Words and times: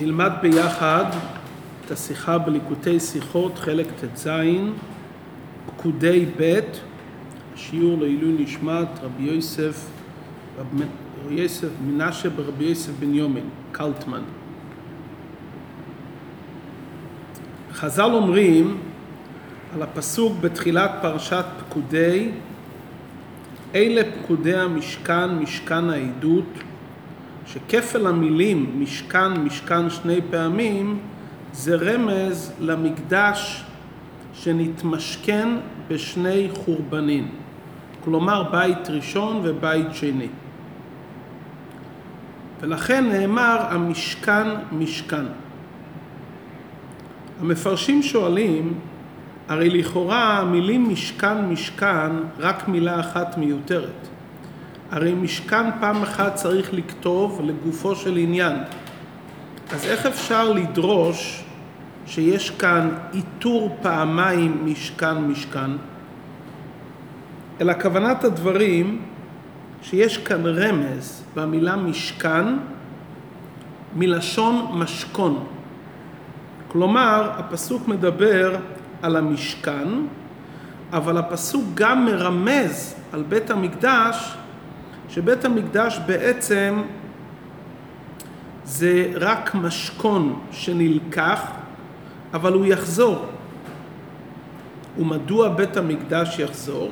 נלמד 0.00 0.32
ביחד 0.42 1.04
את 1.86 1.90
השיחה 1.90 2.38
בליקוטי 2.38 3.00
שיחות, 3.00 3.58
חלק 3.58 3.86
ט"ז, 3.86 4.28
פקודי 5.66 6.26
ב', 6.40 6.60
שיעור 7.56 7.98
לעילוי 8.00 8.36
נשמת 8.38 8.88
רבי 9.02 9.22
יוסף, 9.22 9.86
רבי 10.58 11.34
יוסף 11.34 11.68
מנשה 11.86 12.30
ברבי 12.30 12.64
יוסף 12.64 12.92
בן 13.00 13.14
יומין, 13.14 13.44
קלטמן. 13.72 14.22
חז"ל 17.72 18.10
אומרים 18.12 18.78
על 19.74 19.82
הפסוק 19.82 20.32
בתחילת 20.40 20.90
פרשת 21.02 21.44
פקודי, 21.60 22.30
אלה 23.74 24.02
פקודי 24.12 24.54
המשכן, 24.56 25.38
משכן 25.38 25.90
העדות, 25.90 26.44
שכפל 27.52 28.06
המילים 28.06 28.82
משכן, 28.82 29.32
משכן 29.32 29.90
שני 29.90 30.20
פעמים, 30.30 30.98
זה 31.52 31.76
רמז 31.76 32.52
למקדש 32.60 33.64
שנתמשכן 34.34 35.48
בשני 35.88 36.48
חורבנים, 36.54 37.28
כלומר 38.04 38.42
בית 38.42 38.90
ראשון 38.90 39.40
ובית 39.44 39.86
שני. 39.92 40.28
ולכן 42.60 43.08
נאמר 43.08 43.58
המשכן 43.70 44.48
משכן. 44.72 45.24
המפרשים 47.40 48.02
שואלים, 48.02 48.74
הרי 49.48 49.70
לכאורה 49.70 50.38
המילים 50.38 50.88
משכן 50.88 51.44
משכן 51.44 52.10
רק 52.38 52.68
מילה 52.68 53.00
אחת 53.00 53.38
מיותרת. 53.38 54.08
הרי 54.90 55.14
משכן 55.14 55.70
פעם 55.80 56.02
אחת 56.02 56.34
צריך 56.34 56.74
לכתוב 56.74 57.40
לגופו 57.44 57.96
של 57.96 58.16
עניין. 58.16 58.56
אז 59.72 59.84
איך 59.84 60.06
אפשר 60.06 60.52
לדרוש 60.52 61.44
שיש 62.06 62.50
כאן 62.50 62.90
איתור 63.14 63.76
פעמיים 63.82 64.62
משכן 64.64 65.18
משכן? 65.18 65.70
אלא 67.60 67.72
כוונת 67.82 68.24
הדברים 68.24 69.02
שיש 69.82 70.18
כאן 70.18 70.46
רמז 70.46 71.24
במילה 71.34 71.76
משכן 71.76 72.44
מלשון 73.96 74.66
משכון. 74.74 75.46
כלומר, 76.68 77.30
הפסוק 77.36 77.88
מדבר 77.88 78.56
על 79.02 79.16
המשכן, 79.16 79.88
אבל 80.92 81.18
הפסוק 81.18 81.64
גם 81.74 82.04
מרמז 82.04 82.94
על 83.12 83.22
בית 83.22 83.50
המקדש, 83.50 84.36
שבית 85.10 85.44
המקדש 85.44 86.00
בעצם 86.06 86.82
זה 88.64 89.12
רק 89.14 89.54
משכון 89.54 90.40
שנלקח, 90.50 91.40
אבל 92.34 92.52
הוא 92.52 92.66
יחזור. 92.66 93.26
ומדוע 94.98 95.48
בית 95.48 95.76
המקדש 95.76 96.38
יחזור? 96.38 96.90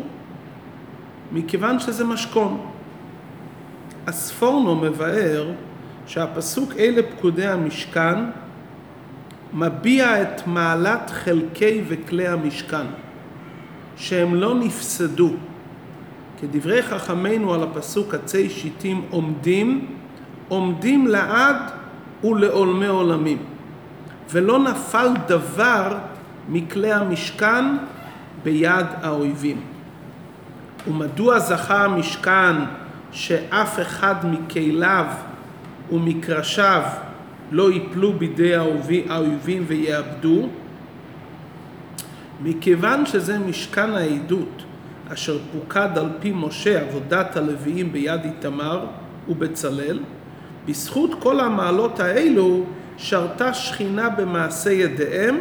מכיוון 1.32 1.80
שזה 1.80 2.04
משכון. 2.04 2.66
הספורנו 4.06 4.74
מבאר 4.74 5.50
שהפסוק 6.06 6.72
אלה 6.78 7.02
פקודי 7.02 7.46
המשכן 7.46 8.18
מביע 9.52 10.22
את 10.22 10.46
מעלת 10.46 11.10
חלקי 11.10 11.82
וכלי 11.88 12.28
המשכן, 12.28 12.86
שהם 13.96 14.34
לא 14.34 14.54
נפסדו. 14.54 15.32
כדברי 16.40 16.82
חכמינו 16.82 17.54
על 17.54 17.62
הפסוק 17.62 18.14
עצי 18.14 18.50
שיטים 18.50 19.04
עומדים, 19.10 19.86
עומדים 20.48 21.06
לעד 21.06 21.56
ולעולמי 22.24 22.86
עולמים. 22.86 23.38
ולא 24.30 24.58
נפל 24.58 25.08
דבר 25.26 25.98
מכלי 26.48 26.92
המשכן 26.92 27.64
ביד 28.42 28.86
האויבים. 29.02 29.60
ומדוע 30.88 31.38
זכה 31.38 31.84
המשכן 31.84 32.54
שאף 33.12 33.80
אחד 33.80 34.14
מכליו 34.24 35.06
ומקרשיו 35.92 36.82
לא 37.50 37.72
ייפלו 37.72 38.12
בידי 38.12 38.54
האויבים 39.08 39.64
ויאבדו? 39.66 40.48
מכיוון 42.42 43.06
שזה 43.06 43.38
משכן 43.38 43.90
העדות 43.90 44.62
אשר 45.12 45.38
פוקד 45.52 45.98
על 45.98 46.08
פי 46.20 46.32
משה 46.34 46.80
עבודת 46.80 47.36
הלוויים 47.36 47.92
ביד 47.92 48.20
איתמר 48.24 48.86
ובצלאל, 49.28 50.00
בזכות 50.66 51.10
כל 51.22 51.40
המעלות 51.40 52.00
האלו 52.00 52.64
שרתה 52.96 53.54
שכינה 53.54 54.08
במעשה 54.08 54.72
ידיהם 54.72 55.40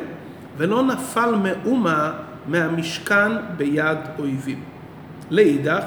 ולא 0.58 0.84
נפל 0.84 1.36
מאומה 1.36 2.12
מהמשכן 2.48 3.32
ביד 3.58 3.98
אויבים. 4.20 4.64
לאידך, 5.32 5.84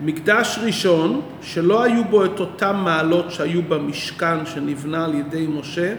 מקדש 0.00 0.58
ראשון 0.62 1.20
שלא 1.42 1.82
היו 1.82 2.04
בו 2.04 2.24
את 2.24 2.40
אותם 2.40 2.76
מעלות 2.84 3.30
שהיו 3.30 3.62
במשכן 3.62 4.46
שנבנה 4.46 5.04
על 5.04 5.14
ידי 5.14 5.46
משה, 5.46 5.94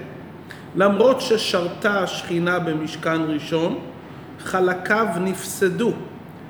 למרות 0.75 1.22
ששרתה 1.22 2.00
השכינה 2.00 2.59
במשכן 2.59 3.22
ראשון, 3.22 3.80
חלקיו 4.40 5.07
נפסדו 5.22 5.94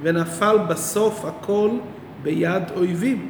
ונפל 0.03 0.57
בסוף 0.67 1.25
הכל 1.25 1.69
ביד 2.23 2.63
אויבים. 2.75 3.29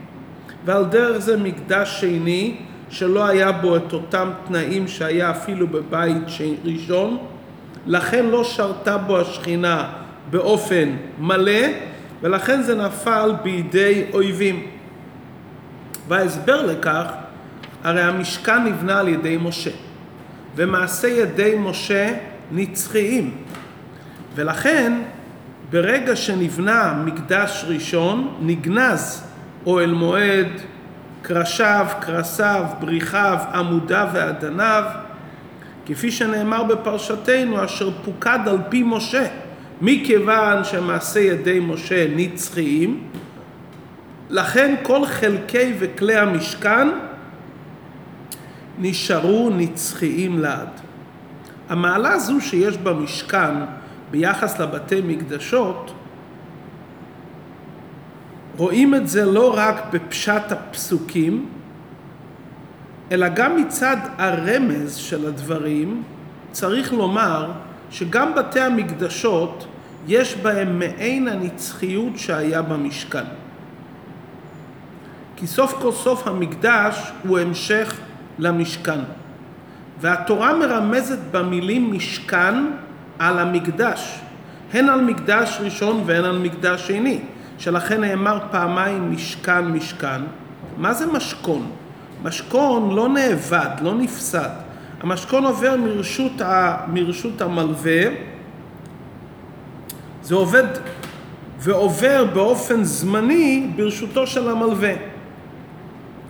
ועל 0.66 0.86
דרך 0.86 1.18
זה 1.18 1.38
מקדש 1.38 2.02
שני 2.02 2.56
שלא 2.90 3.26
היה 3.26 3.52
בו 3.52 3.78
את 3.78 3.94
אותם 3.94 4.30
תנאים 4.48 4.88
שהיה 4.88 5.32
אפילו 5.32 5.68
בבית 5.68 6.18
ראשון, 6.66 7.18
לכן 7.88 8.26
לא 8.26 8.44
שרתה 8.44 8.98
בו 8.98 9.20
השכינה 9.20 9.90
באופן 10.30 10.90
מלא, 11.20 11.62
ולכן 12.22 12.62
זה 12.62 12.76
נפל 12.76 13.32
בידי 13.44 14.04
אויבים. 14.14 14.68
וההסבר 16.08 16.66
לכך, 16.66 17.06
הרי 17.84 18.02
המשכן 18.02 18.64
נבנה 18.64 19.00
על 19.00 19.08
ידי 19.08 19.38
משה, 19.42 19.72
ומעשה 20.56 21.08
ידי 21.08 21.56
משה 21.60 22.14
נצחיים, 22.52 23.32
ולכן 24.36 24.94
ברגע 25.74 26.16
שנבנה 26.16 27.02
מקדש 27.06 27.66
ראשון, 27.68 28.36
נגנז 28.42 29.24
אוהל 29.66 29.92
מועד, 29.92 30.48
קרשיו, 31.22 31.88
קרסיו, 32.00 32.66
בריחיו, 32.80 33.38
עמודיו 33.54 34.08
ואדניו, 34.14 34.84
כפי 35.86 36.12
שנאמר 36.12 36.64
בפרשתנו, 36.64 37.66
אשר 37.66 37.90
פוקד 38.06 38.40
על 38.46 38.58
פי 38.70 38.84
משה, 38.84 39.26
מכיוון 39.82 40.64
שמעשה 40.64 41.20
ידי 41.20 41.60
משה 41.60 42.08
נצחיים, 42.16 43.04
לכן 44.30 44.76
כל 44.84 45.06
חלקי 45.06 45.74
וכלי 45.80 46.16
המשכן 46.16 46.88
נשארו 48.80 49.50
נצחיים 49.50 50.40
לעד. 50.40 50.70
המעלה 51.70 52.12
הזו 52.12 52.42
שיש 52.42 52.78
במשכן 52.78 53.54
ביחס 54.14 54.60
לבתי 54.60 55.02
מקדשות, 55.02 55.94
רואים 58.58 58.96
את 58.96 59.08
זה 59.08 59.26
לא 59.26 59.54
רק 59.58 59.76
בפשט 59.94 60.52
הפסוקים, 60.52 61.50
אלא 63.12 63.28
גם 63.28 63.58
מצד 63.58 63.98
הרמז 64.18 64.96
של 64.96 65.28
הדברים, 65.28 66.04
צריך 66.52 66.94
לומר 66.94 67.52
שגם 67.92 68.36
בתי 68.36 68.60
המקדשות 68.60 69.68
יש 70.08 70.36
בהם 70.36 70.80
מעין 70.80 71.28
הנצחיות 71.28 72.18
שהיה 72.18 72.62
במשכן. 72.62 73.26
כי 75.36 75.48
סוף 75.48 75.74
כל 75.82 75.92
סוף 75.92 76.28
המקדש 76.28 77.12
הוא 77.28 77.40
המשך 77.40 78.00
למשכן. 78.40 79.00
והתורה 80.02 80.54
מרמזת 80.54 81.20
במילים 81.32 81.94
משכן 81.94 82.56
על 83.20 83.40
המקדש, 83.40 84.20
הן 84.74 84.90
על 84.90 85.02
מקדש 85.02 85.58
ראשון 85.62 86.04
והן 86.06 86.26
על 86.26 86.38
מקדש 86.38 86.88
שני. 86.88 87.20
שלכן 87.58 88.02
נאמר 88.02 88.40
פעמיים 88.52 89.12
משכן 89.12 89.66
משכן. 89.66 90.22
מה 90.78 90.94
זה 90.94 91.06
משכון? 91.06 91.72
משכון 92.24 92.96
לא 92.96 93.10
נאבד, 93.10 93.70
לא 93.82 93.96
נפסד. 93.96 94.50
המשכון 95.02 95.46
עובר 95.46 95.78
מרשות, 95.78 96.42
ה, 96.42 96.78
מרשות 96.88 97.42
המלווה, 97.42 98.02
זה 100.24 100.36
עובד 100.36 100.68
ועובר 101.60 102.26
באופן 102.34 102.84
זמני 102.84 103.68
ברשותו 103.76 104.28
של 104.28 104.50
המלווה. 104.50 104.94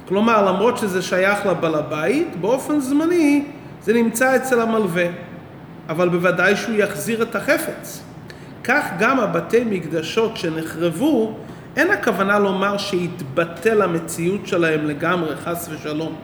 כלומר, 0.07 0.51
למרות 0.51 0.77
שזה 0.77 1.01
שייך 1.01 1.45
לבעל 1.45 1.75
הבית, 1.75 2.35
באופן 2.41 2.79
זמני 2.79 3.45
זה 3.81 3.93
נמצא 3.93 4.35
אצל 4.35 4.61
המלווה. 4.61 5.05
אבל 5.89 6.09
בוודאי 6.09 6.55
שהוא 6.55 6.75
יחזיר 6.75 7.23
את 7.23 7.35
החפץ. 7.35 8.03
כך 8.63 8.85
גם 8.99 9.19
הבתי 9.19 9.63
מקדשות 9.63 10.37
שנחרבו, 10.37 11.37
אין 11.75 11.91
הכוונה 11.91 12.39
לומר 12.39 12.77
שהתבטל 12.77 13.81
המציאות 13.81 14.47
שלהם 14.47 14.85
לגמרי, 14.85 15.35
חס 15.35 15.69
ושלום, 15.71 16.15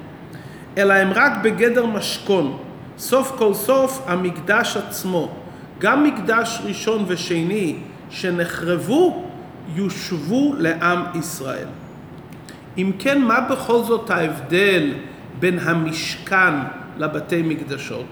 אלא 0.77 0.93
הם 0.93 1.11
רק 1.11 1.31
בגדר 1.43 1.85
משכון. 1.85 2.57
סוף 2.97 3.31
כל 3.37 3.53
סוף 3.53 4.03
המקדש 4.07 4.77
עצמו, 4.77 5.31
גם 5.79 6.03
מקדש 6.03 6.61
ראשון 6.63 7.05
ושני 7.07 7.75
שנחרבו, 8.09 9.25
יושבו 9.75 10.53
לעם 10.57 11.03
ישראל. 11.15 11.67
אם 12.77 12.91
כן, 12.99 13.21
מה 13.21 13.41
בכל 13.41 13.83
זאת 13.83 14.09
ההבדל 14.09 14.93
בין 15.39 15.59
המשכן 15.59 16.53
לבתי 16.97 17.41
מקדשות? 17.41 18.05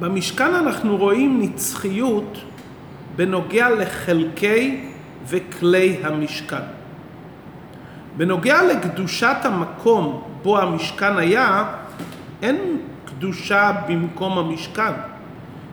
במשכן 0.00 0.54
אנחנו 0.54 0.96
רואים 0.96 1.42
נצחיות 1.42 2.38
בנוגע 3.16 3.70
לחלקי 3.70 4.80
וכלי 5.26 5.96
המשכן. 6.04 6.62
בנוגע 8.16 8.62
לקדושת 8.62 9.36
המקום 9.42 10.22
בו 10.42 10.58
המשכן 10.58 11.16
היה, 11.16 11.64
אין 12.42 12.56
קדושה 13.04 13.72
במקום 13.88 14.38
המשכן, 14.38 14.92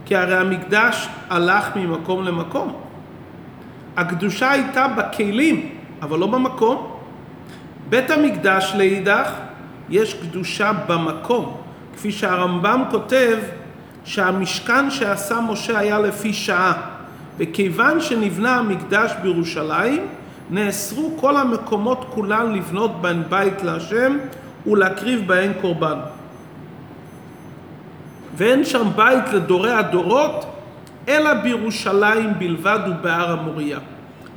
כי 0.05 0.15
הרי 0.15 0.37
המקדש 0.37 1.07
הלך 1.29 1.75
ממקום 1.75 2.23
למקום. 2.23 2.73
הקדושה 3.97 4.51
הייתה 4.51 4.87
בכלים, 4.87 5.69
אבל 6.01 6.19
לא 6.19 6.27
במקום. 6.27 6.91
בית 7.89 8.11
המקדש 8.11 8.73
לאידך, 8.77 9.31
יש 9.89 10.13
קדושה 10.13 10.71
במקום, 10.87 11.57
כפי 11.93 12.11
שהרמב"ם 12.11 12.83
כותב 12.91 13.37
שהמשכן 14.07 14.91
שעשה 14.91 15.39
משה 15.41 15.79
היה 15.79 15.99
לפי 15.99 16.33
שעה, 16.33 16.73
וכיוון 17.37 18.01
שנבנה 18.01 18.55
המקדש 18.55 19.11
בירושלים, 19.21 20.07
נאסרו 20.49 21.17
כל 21.19 21.37
המקומות 21.37 22.05
כולן 22.09 22.53
לבנות 22.53 23.01
בהן 23.01 23.23
בית 23.29 23.63
להשם 23.63 24.17
ולהקריב 24.67 25.27
בהן 25.27 25.51
קורבן. 25.61 25.97
ואין 28.37 28.65
שם 28.65 28.87
בית 28.95 29.33
לדורי 29.33 29.71
הדורות, 29.71 30.45
אלא 31.07 31.33
בירושלים 31.33 32.33
בלבד 32.39 32.79
ובהר 32.87 33.31
המוריה. 33.31 33.79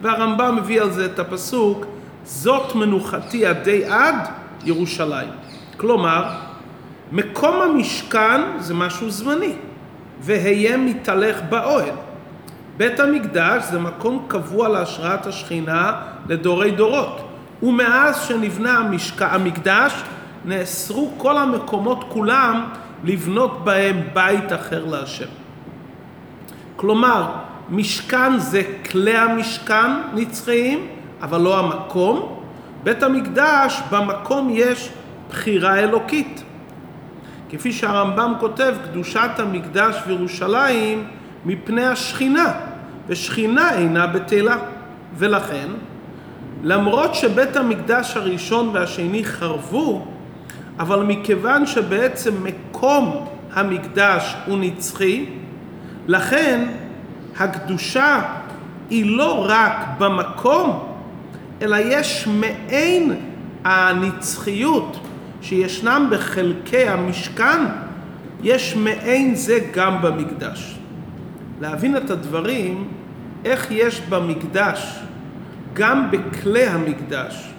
והרמב"ם 0.02 0.56
מביא 0.56 0.82
על 0.82 0.90
זה 0.90 1.04
את 1.04 1.18
הפסוק, 1.18 1.86
זאת 2.24 2.74
מנוחתי 2.74 3.46
עדי 3.46 3.84
עד 3.84 4.28
ירושלים. 4.64 5.28
כלומר, 5.76 6.49
מקום 7.12 7.62
המשכן 7.62 8.40
זה 8.58 8.74
משהו 8.74 9.10
זמני, 9.10 9.52
והיה 10.20 10.76
מתהלך 10.76 11.36
באוהל. 11.48 11.94
בית 12.76 13.00
המקדש 13.00 13.64
זה 13.70 13.78
מקום 13.78 14.24
קבוע 14.28 14.68
להשראת 14.68 15.26
השכינה 15.26 15.92
לדורי 16.28 16.70
דורות. 16.70 17.20
ומאז 17.62 18.22
שנבנה 18.22 18.78
המשק... 18.78 19.22
המקדש, 19.22 20.02
נאסרו 20.44 21.10
כל 21.16 21.38
המקומות 21.38 22.04
כולם 22.08 22.64
לבנות 23.04 23.64
בהם 23.64 24.00
בית 24.12 24.52
אחר 24.52 24.84
להשם. 24.84 25.28
כלומר, 26.76 27.26
משכן 27.70 28.38
זה 28.38 28.62
כלי 28.90 29.16
המשכן 29.16 29.90
נצחיים, 30.14 30.86
אבל 31.22 31.40
לא 31.40 31.58
המקום. 31.58 32.36
בית 32.82 33.02
המקדש, 33.02 33.80
במקום 33.90 34.48
יש 34.52 34.90
בחירה 35.30 35.78
אלוקית. 35.78 36.42
כפי 37.50 37.72
שהרמב"ם 37.72 38.32
כותב, 38.40 38.74
קדושת 38.84 39.30
המקדש 39.38 39.96
וירושלים 40.06 41.04
מפני 41.44 41.86
השכינה, 41.86 42.52
ושכינה 43.08 43.74
אינה 43.74 44.06
בטלה. 44.06 44.56
ולכן, 45.16 45.68
למרות 46.62 47.14
שבית 47.14 47.56
המקדש 47.56 48.16
הראשון 48.16 48.70
והשני 48.72 49.24
חרבו, 49.24 50.06
אבל 50.78 51.02
מכיוון 51.02 51.66
שבעצם 51.66 52.34
מקום 52.42 53.26
המקדש 53.52 54.36
הוא 54.46 54.58
נצחי, 54.58 55.26
לכן 56.06 56.68
הקדושה 57.38 58.22
היא 58.90 59.16
לא 59.16 59.46
רק 59.48 59.72
במקום, 59.98 60.84
אלא 61.62 61.76
יש 61.80 62.26
מעין 62.26 63.16
הנצחיות 63.64 65.00
שישנם 65.42 66.06
בחלקי 66.10 66.88
המשכן, 66.88 67.64
יש 68.42 68.76
מעין 68.76 69.34
זה 69.34 69.58
גם 69.72 70.02
במקדש. 70.02 70.78
להבין 71.60 71.96
את 71.96 72.10
הדברים, 72.10 72.88
איך 73.44 73.70
יש 73.70 74.00
במקדש, 74.00 75.00
גם 75.74 76.10
בכלי 76.10 76.66
המקדש 76.66 77.50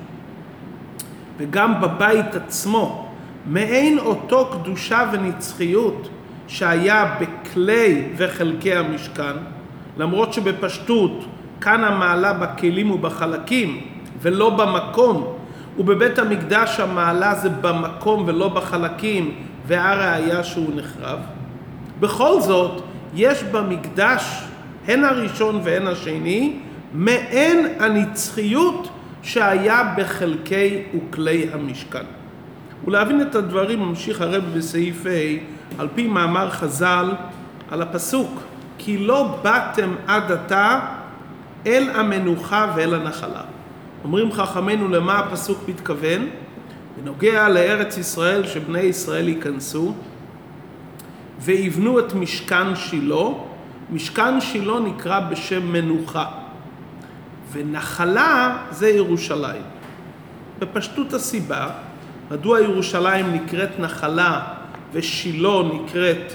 וגם 1.38 1.82
בבית 1.82 2.36
עצמו, 2.36 3.08
מעין 3.46 4.00
אותו 4.00 4.50
קדושה 4.52 5.10
ונצחיות 5.12 6.10
שהיה 6.48 7.16
בכלי 7.22 8.08
וחלקי 8.18 8.76
המשכן, 8.76 9.34
למרות 9.98 10.34
שבפשטות 10.34 11.26
כאן 11.62 11.84
המעלה 11.84 12.34
בכלים 12.34 12.92
ובחלקים 12.92 13.82
ולא 14.22 14.50
במקום, 14.50 15.36
ובבית 15.78 16.20
המקדש 16.20 16.80
המעלה 16.80 17.36
זה 17.36 17.50
במקום 17.50 18.24
ולא 18.28 18.50
בחלקים, 18.50 19.36
והראיה 19.68 20.44
שהוא 20.44 20.72
נחרב. 20.76 21.20
בכל 22.00 22.42
זאת, 22.42 22.82
יש 23.14 23.44
במקדש, 23.44 24.44
הן 24.88 25.04
הראשון 25.04 25.62
והן 25.64 25.88
השני, 25.88 26.60
מעין 26.94 27.68
הנצחיות 27.80 28.90
שהיה 29.24 29.94
בחלקי 29.98 30.84
וכלי 30.96 31.48
המשכן. 31.54 32.04
ולהבין 32.88 33.22
את 33.22 33.36
הדברים 33.36 33.80
ממשיך 33.80 34.22
הרב 34.22 34.44
בסעיף 34.58 35.06
ה' 35.06 35.82
על 35.82 35.88
פי 35.96 36.08
מאמר 36.08 36.50
חז"ל 36.50 37.12
על 37.72 37.82
הפסוק 37.82 38.40
כי 38.78 38.98
לא 38.98 39.40
באתם 39.42 39.96
עד 40.08 40.32
עתה 40.32 40.80
אל 41.66 41.90
המנוחה 41.96 42.74
ואל 42.76 42.94
הנחלה. 42.94 43.42
אומרים 44.04 44.32
חכמינו 44.32 44.88
למה 44.88 45.20
הפסוק 45.20 45.60
מתכוון? 45.68 46.30
בנוגע 46.98 47.50
לארץ 47.50 47.98
ישראל 47.98 48.48
שבני 48.48 48.80
ישראל 48.80 49.28
ייכנסו 49.28 49.94
ויבנו 51.40 52.00
את 52.00 52.14
משכן 52.14 52.76
שילה, 52.76 53.26
משכן 53.90 54.42
שילה 54.42 54.80
נקרא 54.80 55.20
בשם 55.20 55.72
מנוחה 55.72 56.26
ונחלה 57.52 58.58
זה 58.72 58.90
ירושלים. 58.90 59.62
בפשטות 60.60 61.14
הסיבה, 61.14 61.70
מדוע 62.32 62.62
ירושלים 62.62 63.34
נקראת 63.34 63.80
נחלה 63.80 64.42
ושילה 64.94 65.62
נקראת 65.74 66.34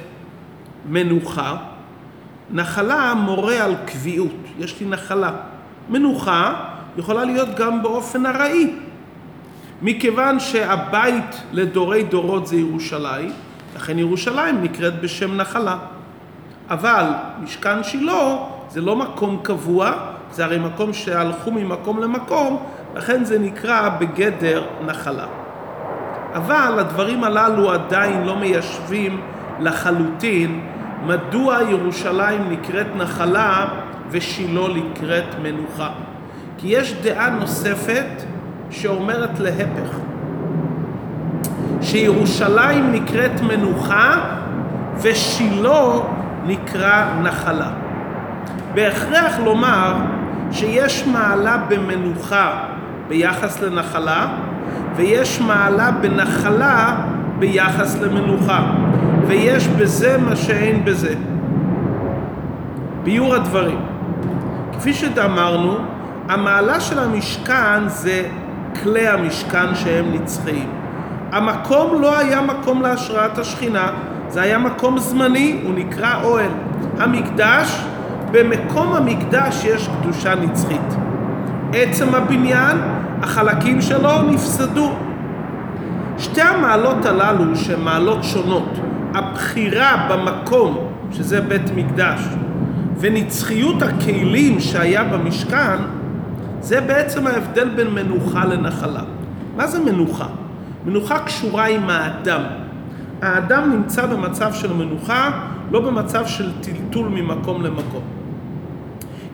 מנוחה? 0.89 1.57
נחלה 2.51 3.15
מורה 3.15 3.65
על 3.65 3.75
קביעות, 3.87 4.37
יש 4.59 4.81
לי 4.81 4.87
נחלה. 4.87 5.33
מנוחה 5.89 6.76
יכולה 6.99 7.25
להיות 7.25 7.55
גם 7.55 7.83
באופן 7.83 8.27
ארעי. 8.27 8.73
מכיוון 9.83 10.41
שהבית 10.41 11.43
לדורי 11.53 12.03
דורות 12.03 12.47
זה 12.47 12.57
ירושלים, 12.57 13.33
לכן 13.77 13.99
ירושלים 13.99 14.63
נקראת 14.63 15.01
בשם 15.01 15.37
נחלה. 15.37 15.77
אבל 16.71 17.05
משכן 17.43 17.85
שילה 17.85 18.37
זה 18.69 18.81
לא 18.81 18.97
מקום 18.97 19.41
קבוע, 19.43 19.93
זה 20.33 20.45
הרי 20.45 20.59
מקום 20.59 20.93
שהלכו 20.93 21.51
ממקום 21.51 22.03
למקום, 22.03 22.63
לכן 22.95 23.25
זה 23.25 23.39
נקרא 23.39 23.89
בגדר 23.89 24.65
נחלה. 24.87 25.27
אבל 26.35 26.79
הדברים 26.79 27.25
הללו 27.25 27.73
עדיין 27.73 28.25
לא 28.25 28.37
מיישבים 28.37 29.21
לחלוטין 29.61 30.61
מדוע 31.07 31.59
ירושלים 31.71 32.51
נקראת 32.51 32.87
נחלה 32.97 33.67
ושילה 34.11 34.69
נקראת 34.69 35.25
מנוחה. 35.43 35.91
כי 36.59 36.69
יש 36.69 36.95
דעה 37.03 37.31
נוספת 37.31 38.23
שאומרת 38.71 39.39
להפך, 39.39 39.99
שירושלים 41.83 42.93
נקראת 42.93 43.41
מנוחה 43.41 44.21
ושילה 45.03 45.85
נקרא 46.47 47.05
נחלה. 47.23 47.71
בהכרח 48.75 49.39
לומר 49.45 49.95
שיש 50.53 51.07
מעלה 51.07 51.57
במנוחה 51.69 52.63
ביחס 53.09 53.63
לנחלה 53.63 54.27
ויש 54.97 55.41
מעלה 55.41 55.91
בנחלה 55.91 56.97
ביחס 57.39 57.99
למנוחה 58.01 58.73
ויש 59.27 59.69
בזה 59.69 60.19
מה 60.19 60.37
שאין 60.37 60.85
בזה. 60.85 61.15
ביור 63.03 63.35
הדברים. 63.35 63.81
כפי 64.73 64.95
שאמרנו, 64.95 65.77
המעלה 66.29 66.81
של 66.81 66.99
המשכן 66.99 67.89
זה 67.89 68.29
כלי 68.83 69.09
המשכן 69.09 69.75
שהם 69.75 70.05
נצחיים. 70.13 70.69
המקום 71.33 72.03
לא 72.03 72.19
היה 72.19 72.41
מקום 72.41 72.83
להשראת 72.83 73.39
השכינה, 73.39 73.89
זה 74.29 74.43
היה 74.43 74.59
מקום 74.59 74.99
זמני, 74.99 75.61
הוא 75.65 75.75
נקרא 75.75 76.23
אוהל. 76.23 76.51
המקדש, 76.99 77.85
במקום 78.31 78.93
המקדש 78.93 79.65
יש 79.65 79.89
קדושה 80.01 80.35
נצחית. 80.35 80.95
עצם 81.73 82.15
הבניין, 82.15 82.79
החלקים 83.23 83.81
שלו 83.81 84.23
נפסדו. 84.23 84.93
שתי 86.19 86.43
המעלות 86.43 87.07
הללו 87.07 87.57
שהן 87.57 87.81
מעלות 87.81 88.25
שונות, 88.25 88.79
הבחירה 89.15 90.07
במקום, 90.11 90.79
שזה 91.13 91.41
בית 91.41 91.71
מקדש, 91.77 92.21
ונצחיות 93.01 93.83
הכלים 93.83 94.61
שהיה 94.61 95.05
במשכן, 95.05 95.77
זה 96.67 96.81
בעצם 96.81 97.27
ההבדל 97.27 97.69
בין 97.69 97.91
מנוחה 97.91 98.45
לנחלה. 98.45 99.03
מה 99.57 99.67
זה 99.67 99.79
מנוחה? 99.81 100.27
מנוחה 100.87 101.19
קשורה 101.19 101.67
עם 101.67 101.91
האדם. 101.91 102.43
האדם 103.23 103.71
נמצא 103.73 104.07
במצב 104.07 104.53
של 104.53 104.73
מנוחה, 104.73 105.31
לא 105.71 105.81
במצב 105.81 106.27
של 106.27 106.53
טלטול 106.61 107.09
ממקום 107.09 107.63
למקום. 107.63 108.03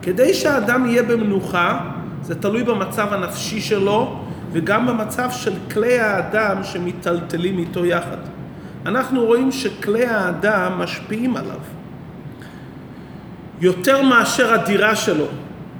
כדי 0.01 0.33
שהאדם 0.33 0.85
יהיה 0.85 1.03
במנוחה, 1.03 1.79
זה 2.21 2.35
תלוי 2.35 2.63
במצב 2.63 3.13
הנפשי 3.13 3.61
שלו 3.61 4.19
וגם 4.51 4.87
במצב 4.87 5.31
של 5.31 5.53
כלי 5.73 5.99
האדם 5.99 6.63
שמיטלטלים 6.63 7.57
איתו 7.57 7.85
יחד. 7.85 8.17
אנחנו 8.85 9.25
רואים 9.25 9.51
שכלי 9.51 10.05
האדם 10.05 10.71
משפיעים 10.79 11.37
עליו. 11.37 11.59
יותר 13.61 14.01
מאשר 14.01 14.53
הדירה 14.53 14.95
שלו. 14.95 15.25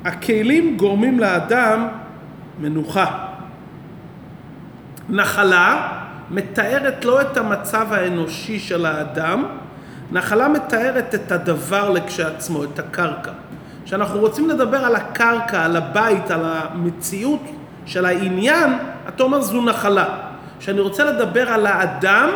הכלים 0.05 0.77
גורמים 0.77 1.19
לאדם 1.19 1.87
מנוחה. 2.61 3.27
נחלה 5.09 5.89
מתארת 6.31 7.05
לא 7.05 7.21
את 7.21 7.37
המצב 7.37 7.93
האנושי 7.93 8.59
של 8.59 8.85
האדם, 8.85 9.45
נחלה 10.11 10.47
מתארת 10.47 11.15
את 11.15 11.31
הדבר 11.31 11.89
לכשעצמו, 11.89 12.63
את 12.63 12.79
הקרקע. 12.79 13.31
כשאנחנו 13.85 14.19
רוצים 14.19 14.49
לדבר 14.49 14.77
על 14.77 14.95
הקרקע, 14.95 15.65
על 15.65 15.75
הבית, 15.75 16.31
על 16.31 16.41
המציאות 16.45 17.41
של 17.85 18.05
העניין, 18.05 18.77
אתה 19.07 19.23
אומר 19.23 19.41
זו 19.41 19.61
נחלה. 19.61 20.05
כשאני 20.59 20.79
רוצה 20.79 21.03
לדבר 21.03 21.49
על 21.49 21.67
האדם, 21.67 22.29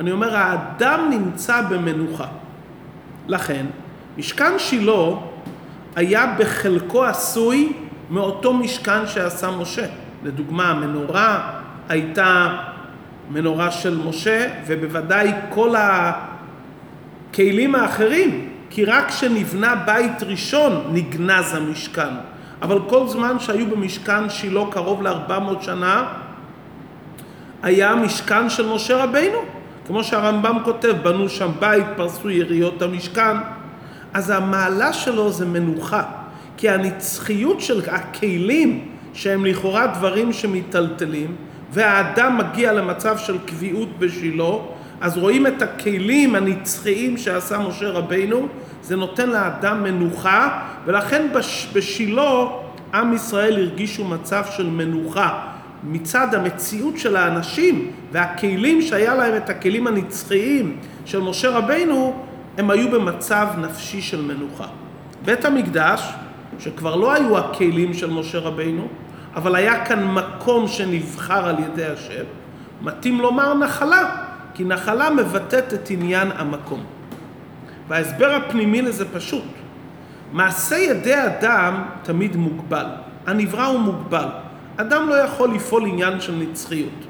אני 0.00 0.12
אומר 0.12 0.36
האדם 0.36 1.10
נמצא 1.10 1.62
במנוחה. 1.62 2.26
לכן, 3.28 3.66
משכן 4.18 4.58
שילה 4.58 5.14
היה 5.96 6.34
בחלקו 6.38 7.04
עשוי 7.04 7.72
מאותו 8.10 8.54
משכן 8.54 9.06
שעשה 9.06 9.50
משה. 9.50 9.86
לדוגמה, 10.24 10.70
המנורה 10.70 11.50
הייתה 11.88 12.56
מנורה 13.30 13.70
של 13.70 13.98
משה, 14.04 14.48
ובוודאי 14.66 15.32
כל 15.48 15.74
הכלים 17.30 17.74
האחרים, 17.74 18.48
כי 18.70 18.84
רק 18.84 19.08
כשנבנה 19.08 19.74
בית 19.74 20.22
ראשון 20.22 20.90
נגנז 20.92 21.54
המשכן. 21.54 22.14
אבל 22.62 22.78
כל 22.88 23.08
זמן 23.08 23.38
שהיו 23.38 23.66
במשכן 23.66 24.30
שילה 24.30 24.60
קרוב 24.70 25.02
ל-400 25.02 25.62
שנה, 25.62 26.04
היה 27.62 27.94
משכן 27.94 28.50
של 28.50 28.66
משה 28.66 29.04
רבינו. 29.04 29.38
כמו 29.86 30.04
שהרמב"ם 30.04 30.58
כותב, 30.64 30.94
בנו 31.02 31.28
שם 31.28 31.50
בית, 31.60 31.86
פרסו 31.96 32.30
יריות 32.30 32.82
המשכן. 32.82 33.36
אז 34.12 34.30
המעלה 34.30 34.92
שלו 34.92 35.32
זה 35.32 35.46
מנוחה, 35.46 36.02
כי 36.56 36.68
הנצחיות 36.68 37.60
של 37.60 37.82
הכלים 37.90 38.88
שהם 39.14 39.44
לכאורה 39.46 39.86
דברים 39.86 40.32
שמיטלטלים, 40.32 41.36
והאדם 41.72 42.38
מגיע 42.38 42.72
למצב 42.72 43.18
של 43.18 43.38
קביעות 43.46 43.98
בשילה, 43.98 44.54
אז 45.00 45.18
רואים 45.18 45.46
את 45.46 45.62
הכלים 45.62 46.34
הנצחיים 46.34 47.18
שעשה 47.18 47.58
משה 47.58 47.88
רבינו, 47.88 48.48
זה 48.82 48.96
נותן 48.96 49.30
לאדם 49.30 49.82
מנוחה, 49.82 50.62
ולכן 50.84 51.26
בשילה 51.72 52.44
עם 52.94 53.14
ישראל 53.14 53.56
הרגישו 53.56 54.04
מצב 54.04 54.44
של 54.56 54.66
מנוחה. 54.66 55.46
מצד 55.84 56.34
המציאות 56.34 56.98
של 56.98 57.16
האנשים 57.16 57.90
והכלים 58.12 58.82
שהיה 58.82 59.14
להם 59.14 59.36
את 59.36 59.50
הכלים 59.50 59.86
הנצחיים 59.86 60.76
של 61.04 61.20
משה 61.20 61.50
רבינו, 61.50 62.24
הם 62.58 62.70
היו 62.70 62.90
במצב 62.90 63.48
נפשי 63.58 64.02
של 64.02 64.22
מנוחה. 64.22 64.66
בית 65.24 65.44
המקדש, 65.44 66.12
שכבר 66.58 66.96
לא 66.96 67.12
היו 67.12 67.38
הכלים 67.38 67.94
של 67.94 68.10
משה 68.10 68.38
רבינו, 68.38 68.88
אבל 69.36 69.54
היה 69.54 69.84
כאן 69.84 70.08
מקום 70.08 70.68
שנבחר 70.68 71.48
על 71.48 71.58
ידי 71.58 71.86
השם, 71.86 72.24
מתאים 72.82 73.20
לומר 73.20 73.54
נחלה, 73.54 74.16
כי 74.54 74.64
נחלה 74.64 75.10
מבטאת 75.10 75.74
את 75.74 75.90
עניין 75.90 76.28
המקום. 76.36 76.84
וההסבר 77.88 78.30
הפנימי 78.34 78.82
לזה 78.82 79.04
פשוט. 79.12 79.44
מעשה 80.32 80.76
ידי 80.76 81.14
אדם 81.26 81.82
תמיד 82.02 82.36
מוגבל. 82.36 82.86
הנברא 83.26 83.66
הוא 83.66 83.80
מוגבל. 83.80 84.26
אדם 84.76 85.08
לא 85.08 85.14
יכול 85.14 85.54
לפעול 85.54 85.86
עניין 85.86 86.20
של 86.20 86.34
נצחיות. 86.34 87.06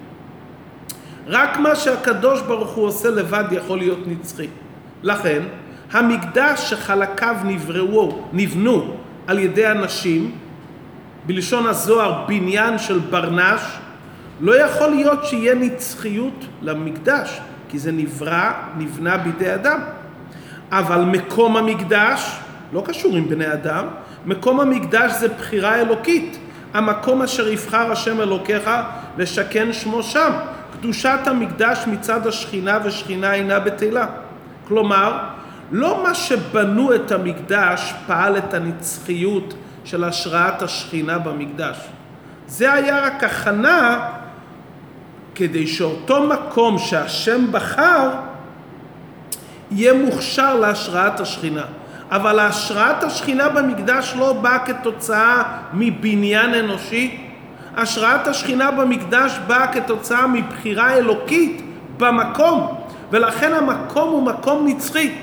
רק 1.27 1.59
מה 1.59 1.75
שהקדוש 1.75 2.41
ברוך 2.41 2.71
הוא 2.71 2.87
עושה 2.87 3.11
לבד 3.11 3.45
יכול 3.51 3.79
להיות 3.79 3.99
נצחי. 4.07 4.49
לכן, 5.03 5.43
המקדש 5.93 6.71
שחלקיו 6.71 7.37
נבראו, 7.45 8.29
נבנו 8.33 8.95
על 9.27 9.39
ידי 9.39 9.67
אנשים, 9.67 10.31
בלשון 11.27 11.67
הזוהר 11.67 12.25
בניין 12.29 12.79
של 12.79 12.99
ברנש, 12.99 13.61
לא 14.41 14.61
יכול 14.61 14.89
להיות 14.89 15.25
שיהיה 15.25 15.55
נצחיות 15.55 16.45
למקדש, 16.63 17.41
כי 17.69 17.79
זה 17.79 17.93
נברא, 17.93 18.51
נבנה 18.79 19.17
בידי 19.17 19.55
אדם. 19.55 19.81
אבל 20.73 21.01
מקום 21.01 21.57
המקדש 21.57 22.37
לא 22.73 22.83
קשור 22.87 23.17
עם 23.17 23.29
בני 23.29 23.53
אדם, 23.53 23.87
מקום 24.27 24.61
המקדש 24.61 25.13
זה 25.13 25.29
בחירה 25.29 25.81
אלוקית. 25.81 26.39
המקום 26.75 27.23
אשר 27.23 27.49
יבחר 27.49 27.93
השם 27.93 28.21
אלוקיך 28.21 28.71
לשכן 29.19 29.73
שמו 29.73 30.03
שם. 30.03 30.33
קדושת 30.73 31.19
המקדש 31.27 31.85
מצד 31.87 32.27
השכינה 32.27 32.79
ושכינה 32.85 33.35
אינה 33.35 33.61
בטלה. 33.61 34.07
כלומר, 34.69 35.19
לא 35.73 36.03
מה 36.03 36.15
שבנו 36.15 36.95
את 36.95 37.13
המקדש 37.13 37.95
פעל 38.07 38.39
את 38.39 38.55
הנצחיות 38.55 39.55
של 39.85 40.05
השראת 40.05 40.63
השכינה 40.63 41.19
במקדש. 41.19 41.77
זה 42.47 42.73
היה 42.73 43.01
רק 43.01 43.25
הכנה 43.25 44.09
כדי 45.35 45.67
שאותו 45.67 46.27
מקום 46.27 46.79
שהשם 46.79 47.53
בחר 47.53 48.11
יהיה 49.71 49.93
מוכשר 49.93 50.55
להשראת 50.55 51.21
השכינה. 51.21 51.65
אבל 52.11 52.39
השראת 52.39 53.05
השכינה 53.05 53.49
במקדש 53.49 54.15
לא 54.19 54.33
באה 54.33 54.59
כתוצאה 54.59 55.43
מבניין 55.73 56.55
אנושי, 56.55 57.21
השראת 57.77 58.27
השכינה 58.27 58.71
במקדש 58.71 59.39
באה 59.47 59.67
כתוצאה 59.73 60.27
מבחירה 60.27 60.95
אלוקית 60.95 61.63
במקום, 61.97 62.82
ולכן 63.13 63.53
המקום 63.55 64.09
הוא 64.09 64.23
מקום 64.23 64.67
נצחי. 64.67 65.15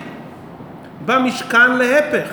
במשכן 1.06 1.78
להפך. 1.78 2.30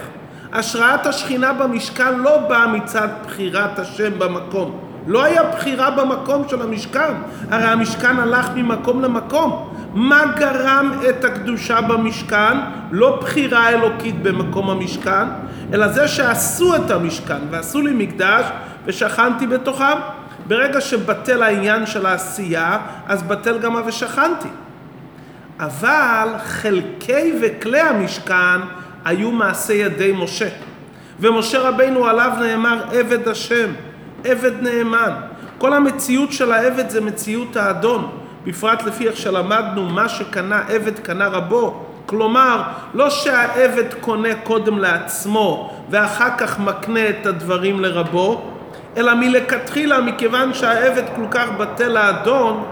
השראת 0.52 1.06
השכינה 1.06 1.52
במשכן 1.52 2.18
לא 2.18 2.38
באה 2.38 2.66
מצד 2.66 3.08
בחירת 3.26 3.78
השם 3.78 4.18
במקום. 4.18 4.80
לא 5.06 5.25
היה 5.25 5.42
בחירה 5.42 5.90
במקום 5.90 6.48
של 6.48 6.62
המשכן, 6.62 7.14
הרי 7.50 7.64
המשכן 7.64 8.18
הלך 8.18 8.50
ממקום 8.54 9.02
למקום. 9.02 9.72
מה 9.94 10.22
גרם 10.36 10.92
את 11.08 11.25
הקדושה 11.25 11.80
במשכן? 11.80 12.58
לא 12.90 13.18
בחירה 13.20 13.68
אלוקית 13.68 14.22
במקום 14.22 14.70
המשכן, 14.70 15.25
אלא 15.72 15.88
זה 15.88 16.08
שעשו 16.08 16.76
את 16.76 16.90
המשכן 16.90 17.38
ועשו 17.50 17.80
לי 17.80 17.92
מקדש 17.94 18.44
ושכנתי 18.84 19.46
בתוכם. 19.46 19.98
ברגע 20.46 20.80
שבטל 20.80 21.42
העניין 21.42 21.86
של 21.86 22.06
העשייה, 22.06 22.78
אז 23.06 23.22
בטל 23.22 23.58
גם 23.58 23.76
ה"ושכנתי". 23.76 24.48
אבל 25.60 26.28
חלקי 26.44 27.32
וכלי 27.40 27.80
המשכן 27.80 28.60
היו 29.04 29.30
מעשה 29.30 29.72
ידי 29.72 30.12
משה. 30.16 30.48
ומשה 31.20 31.60
רבינו 31.60 32.06
עליו 32.06 32.32
נאמר 32.40 32.84
עבד 32.92 33.28
השם, 33.28 33.70
עבד 34.25 34.62
נאמן. 34.62 35.10
כל 35.58 35.72
המציאות 35.72 36.32
של 36.32 36.52
העבד 36.52 36.90
זה 36.90 37.00
מציאות 37.00 37.56
האדון, 37.56 38.10
בפרט 38.44 38.82
לפי 38.82 39.08
איך 39.08 39.16
שלמדנו 39.16 39.82
מה 39.82 40.08
שקנה 40.08 40.62
עבד 40.68 40.98
קנה 40.98 41.28
רבו. 41.28 41.86
כלומר, 42.06 42.62
לא 42.94 43.10
שהעבד 43.10 43.94
קונה 44.00 44.34
קודם 44.44 44.78
לעצמו 44.78 45.75
ואחר 45.90 46.28
כך 46.38 46.58
מקנה 46.58 47.08
את 47.08 47.26
הדברים 47.26 47.80
לרבו, 47.80 48.50
אלא 48.96 49.14
מלכתחילה, 49.14 50.00
מכיוון 50.00 50.54
שהעבד 50.54 51.02
כל 51.16 51.25
כך 51.30 51.48
בטל 51.50 51.88
לאדון, 51.88 52.64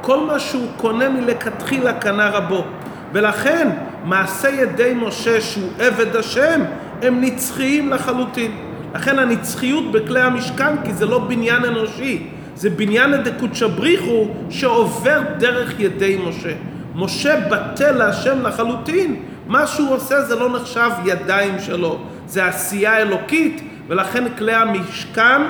כל 0.00 0.20
מה 0.26 0.38
שהוא 0.38 0.66
קונה 0.76 1.08
מלכתחילה 1.08 1.92
קנה 1.92 2.28
רבו. 2.28 2.64
ולכן 3.12 3.68
מעשה 4.04 4.48
ידי 4.48 4.92
משה 4.96 5.40
שהוא 5.40 5.70
עבד 5.78 6.16
השם 6.16 6.60
הם 7.02 7.20
נצחיים 7.20 7.90
לחלוטין. 7.90 8.50
לכן 8.94 9.18
הנצחיות 9.18 9.92
בכלי 9.92 10.20
המשכן 10.20 10.82
כי 10.84 10.92
זה 10.92 11.06
לא 11.06 11.18
בניין 11.18 11.64
אנושי, 11.64 12.26
זה 12.54 12.70
בניין 12.70 13.16
דקודשא 13.16 13.66
בריחו 13.66 14.28
שעובר 14.50 15.20
דרך 15.38 15.80
ידי 15.80 16.18
משה. 16.28 16.52
משה 16.94 17.40
בטל 17.50 17.92
להשם 17.92 18.42
לחלוטין, 18.42 19.16
מה 19.46 19.66
שהוא 19.66 19.94
עושה 19.94 20.22
זה 20.22 20.36
לא 20.36 20.52
נחשב 20.52 20.90
ידיים 21.04 21.58
שלו, 21.58 21.98
זה 22.26 22.46
עשייה 22.46 22.98
אלוקית 22.98 23.62
ולכן 23.88 24.24
כלי 24.38 24.54
המשכן 24.54 25.42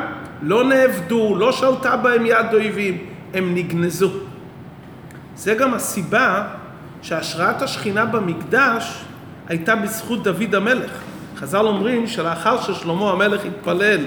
לא 0.43 0.65
נאבדו, 0.65 1.37
לא 1.39 1.53
שלטה 1.53 1.97
בהם 1.97 2.27
יד 2.27 2.47
אויבים, 2.53 2.99
הם 3.35 3.55
נגנזו. 3.55 4.11
זה 5.39 5.55
גם 5.55 5.75
הסיבה 5.75 6.47
שהשראת 7.03 7.63
השכינה 7.63 8.05
במקדש 8.05 9.05
הייתה 9.49 9.77
בזכות 9.77 10.23
דוד 10.23 10.55
המלך. 10.55 10.91
חז"ל 11.37 11.67
אומרים 11.67 12.07
שלאחר 12.07 12.63
ששלמה 12.63 13.11
המלך 13.11 13.45
התפלל, 13.45 14.01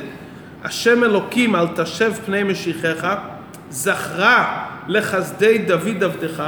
השם 0.63 1.03
אלוקים 1.03 1.55
אל 1.55 1.67
תשב 1.67 2.13
פני 2.25 2.43
משיחך, 2.43 3.15
זכרה 3.69 4.65
לחסדי 4.87 5.57
דוד 5.57 6.03
עבדך, 6.03 6.43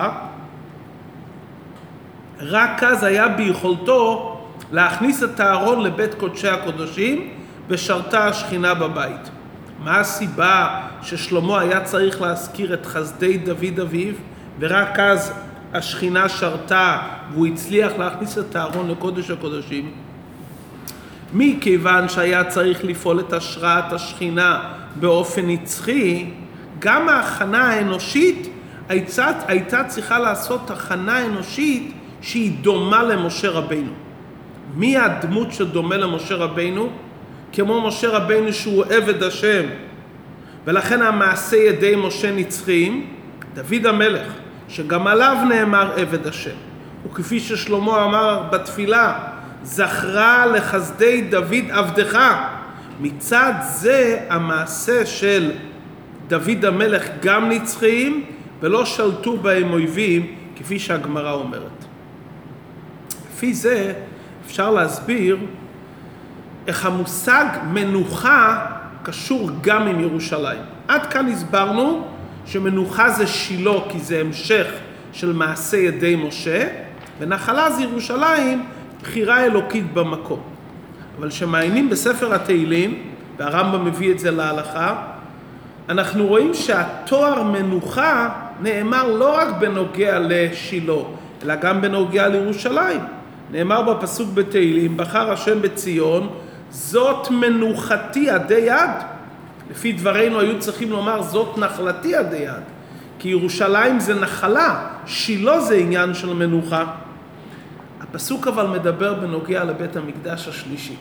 רק 2.40 2.84
אז 2.84 3.04
היה 3.04 3.28
ביכולתו 3.28 4.30
להכניס 4.72 5.24
את 5.24 5.40
הארון 5.40 5.84
לבית 5.84 6.14
קודשי 6.14 6.48
הקודשים 6.48 7.30
ושרתה 7.68 8.28
השכינה 8.28 8.74
בבית. 8.74 9.30
מה 9.84 10.00
הסיבה 10.00 10.82
ששלמה 11.02 11.60
היה 11.60 11.82
צריך 11.82 12.22
להזכיר 12.22 12.74
את 12.74 12.86
חסדי 12.86 13.38
דוד 13.38 13.80
אביו 13.82 14.14
ורק 14.60 15.00
אז 15.00 15.34
השכינה 15.74 16.30
שרתה 16.30 16.98
והוא 17.34 17.48
הצליח 17.48 17.92
להכניס 18.00 18.38
את 18.38 18.56
הארון 18.56 18.92
לקודש 18.92 19.32
הקודשים? 19.32 19.92
מכיוון 21.34 22.10
שהיה 22.10 22.44
צריך 22.44 22.84
לפעול 22.84 23.20
את 23.20 23.34
השראת 23.34 23.94
השכינה 23.94 24.60
באופן 24.96 25.48
נצחי, 25.48 26.26
גם 26.80 27.10
ההכנה 27.10 27.70
האנושית 27.70 28.50
הייתה, 28.90 29.32
הייתה 29.48 29.84
צריכה 29.84 30.20
לעשות 30.20 30.72
הכנה 30.72 31.26
אנושית 31.26 31.94
שהיא 32.22 32.52
דומה 32.62 33.04
למשה 33.04 33.50
רבינו. 33.50 33.92
מי 34.76 34.98
הדמות 34.98 35.54
שדומה 35.54 35.98
למשה 35.98 36.36
רבינו? 36.36 36.90
כמו 37.54 37.88
משה 37.88 38.10
רבינו 38.10 38.54
שהוא 38.54 38.84
עבד 38.90 39.24
השם, 39.24 39.64
ולכן 40.66 41.02
המעשה 41.02 41.58
ידי 41.58 41.96
משה 41.96 42.32
נצחיים, 42.32 43.08
דוד 43.54 43.86
המלך, 43.86 44.34
שגם 44.70 45.08
עליו 45.08 45.38
נאמר 45.50 45.92
עבד 45.96 46.28
השם. 46.28 46.56
וכפי 47.08 47.40
ששלמה 47.40 48.04
אמר 48.04 48.44
בתפילה, 48.52 49.20
זכרה 49.64 50.46
לחסדי 50.46 51.22
דוד 51.22 51.72
עבדך. 51.72 52.20
מצד 53.00 53.54
זה 53.62 54.20
המעשה 54.30 55.06
של 55.06 55.52
דוד 56.28 56.66
המלך 56.66 57.08
גם 57.22 57.50
נצחיים 57.50 58.26
ולא 58.62 58.86
שלטו 58.86 59.38
בהם 59.38 59.74
אויבים 59.74 60.36
כפי 60.56 60.80
שהגמרא 60.80 61.32
אומרת. 61.32 61.86
לפי 63.34 63.54
זה 63.54 63.94
אפשר 64.46 64.72
להסביר 64.72 65.38
איך 66.68 66.86
המושג 66.86 67.46
מנוחה 67.74 68.66
קשור 69.04 69.50
גם 69.62 69.88
עם 69.88 70.00
ירושלים. 70.00 70.62
עד 70.88 71.06
כאן 71.06 71.28
הסברנו 71.28 72.08
שמנוחה 72.46 73.10
זה 73.10 73.28
שילה 73.28 73.80
כי 73.90 74.00
זה 74.00 74.22
המשך 74.22 74.68
של 75.14 75.34
מעשה 75.34 75.78
ידי 75.78 76.16
משה, 76.16 76.68
ונחלה 77.20 77.72
זה 77.72 77.84
ירושלים, 77.84 78.66
בחירה 79.02 79.46
אלוקית 79.46 79.94
במקום. 79.94 80.40
אבל 81.20 81.30
כשמעיינים 81.30 81.90
בספר 81.90 82.34
התהילים, 82.34 83.04
והרמב"ם 83.38 83.86
מביא 83.86 84.12
את 84.12 84.20
זה 84.20 84.32
להלכה, 84.32 84.96
אנחנו 85.90 86.28
רואים 86.28 86.54
שהתואר 86.54 87.44
מנוחה 87.44 88.30
נאמר 88.62 89.08
לא 89.08 89.38
רק 89.38 89.48
בנוגע 89.60 90.20
לשילה, 90.20 90.94
אלא 91.44 91.56
גם 91.56 91.82
בנוגע 91.82 92.28
לירושלים. 92.28 93.00
נאמר 93.52 93.82
בפסוק 93.82 94.30
בתהילים, 94.34 94.98
בחר 94.98 95.32
השם 95.32 95.62
בציון, 95.62 96.30
זאת 96.70 97.32
מנוחתי 97.32 98.30
עדי 98.30 98.54
יד. 98.54 99.13
לפי 99.72 99.92
דברינו 99.92 100.40
היו 100.40 100.60
צריכים 100.60 100.92
לומר, 100.92 101.22
זאת 101.22 101.58
נחלתי 101.58 102.16
עדי 102.16 102.38
יד. 102.38 102.64
כי 103.20 103.30
ירושלים 103.30 104.00
זה 104.00 104.14
נחלה, 104.14 104.88
שילה 105.06 105.60
זה 105.60 105.76
עניין 105.76 106.14
של 106.14 106.34
מנוחה. 106.34 106.86
הפסוק 108.02 108.48
אבל 108.48 108.68
מדבר 108.68 109.14
בנוגע 109.14 109.64
לבית 109.64 109.96
המקדש 109.96 110.48
השלישי. 110.48 110.96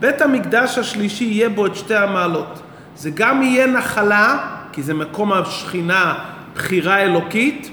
בית 0.00 0.20
המקדש 0.20 0.78
השלישי 0.78 1.24
יהיה 1.24 1.48
בו 1.48 1.66
את 1.66 1.76
שתי 1.76 1.94
המעלות. 1.94 2.60
זה 2.96 3.10
גם 3.14 3.42
יהיה 3.42 3.66
נחלה, 3.66 4.38
כי 4.72 4.82
זה 4.82 4.94
מקום 4.94 5.32
השכינה, 5.32 6.14
בחירה 6.54 6.98
אלוקית, 6.98 7.70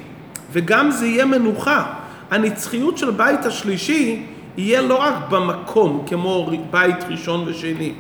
וגם 0.52 0.92
זה 0.92 1.08
יהיה 1.08 1.26
מנוחה. 1.26 1.94
הנצחיות 2.32 2.98
של 2.98 3.12
בית 3.12 3.46
השלישי 3.46 4.26
יהיה 4.58 4.82
לא 4.82 5.02
רק 5.02 5.14
במקום, 5.30 6.06
כמו 6.08 6.52
בית 6.72 7.04
ראשון 7.10 7.44
ושני. 7.48 7.94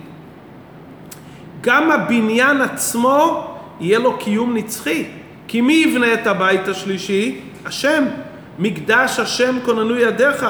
גם 1.67 1.91
הבניין 1.91 2.62
עצמו 2.62 3.47
יהיה 3.80 3.99
לו 3.99 4.17
קיום 4.17 4.58
נצחי. 4.58 5.03
כי 5.47 5.62
מי 5.62 5.73
יבנה 5.73 6.13
את 6.13 6.27
הבית 6.27 6.67
השלישי? 6.67 7.39
השם. 7.65 8.03
מקדש 8.60 9.19
השם 9.19 9.56
כוננו 9.65 9.97
ידיך, 9.97 10.45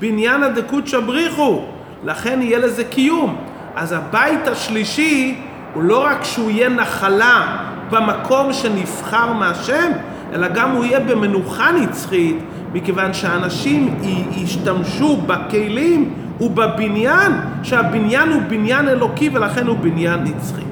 בניין 0.00 0.42
הדקות 0.42 0.86
שבריחו. 0.88 1.62
לכן 2.04 2.42
יהיה 2.42 2.58
לזה 2.58 2.84
קיום. 2.84 3.36
אז 3.74 3.92
הבית 3.92 4.48
השלישי 4.48 5.34
הוא 5.74 5.82
לא 5.82 6.04
רק 6.04 6.24
שהוא 6.24 6.50
יהיה 6.50 6.68
נחלה 6.68 7.56
במקום 7.90 8.52
שנבחר 8.52 9.32
מהשם, 9.32 9.92
אלא 10.32 10.48
גם 10.48 10.70
הוא 10.70 10.84
יהיה 10.84 11.00
במנוחה 11.00 11.72
נצחית, 11.72 12.36
מכיוון 12.72 13.14
שאנשים 13.14 13.94
ישתמשו 14.36 15.16
בכלים 15.16 16.14
ובבניין, 16.40 17.32
שהבניין 17.62 18.32
הוא 18.32 18.42
בניין 18.48 18.88
אלוקי 18.88 19.30
ולכן 19.32 19.66
הוא 19.66 19.76
בניין 19.78 20.20
נצחי. 20.24 20.62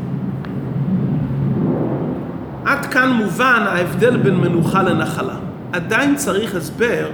עד 2.65 2.87
כאן 2.87 3.11
מובן 3.11 3.63
ההבדל 3.67 4.17
בין 4.17 4.35
מנוחה 4.35 4.83
לנחלה. 4.83 5.35
עדיין 5.73 6.17
צריך 6.17 6.55
הסבר, 6.55 7.07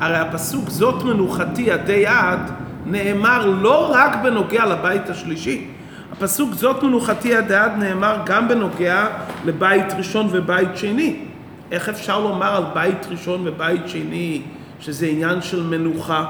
הרי 0.00 0.16
הפסוק 0.16 0.68
זאת 0.68 1.04
מנוחתי 1.04 1.70
עדי 1.70 2.06
עד 2.06 2.50
נאמר 2.86 3.46
לא 3.46 3.90
רק 3.94 4.16
בנוגע 4.22 4.66
לבית 4.66 5.10
השלישי. 5.10 5.66
הפסוק 6.12 6.54
זאת 6.54 6.82
מנוחתי 6.82 7.34
עדי 7.34 7.54
עד 7.54 7.72
נאמר 7.78 8.16
גם 8.26 8.48
בנוגע 8.48 9.06
לבית 9.44 9.92
ראשון 9.96 10.28
ובית 10.32 10.76
שני. 10.76 11.16
איך 11.72 11.88
אפשר 11.88 12.20
לומר 12.20 12.56
על 12.56 12.64
בית 12.74 13.06
ראשון 13.10 13.40
ובית 13.44 13.88
שני 13.88 14.42
שזה 14.80 15.06
עניין 15.06 15.42
של 15.42 15.62
מנוחה? 15.62 16.24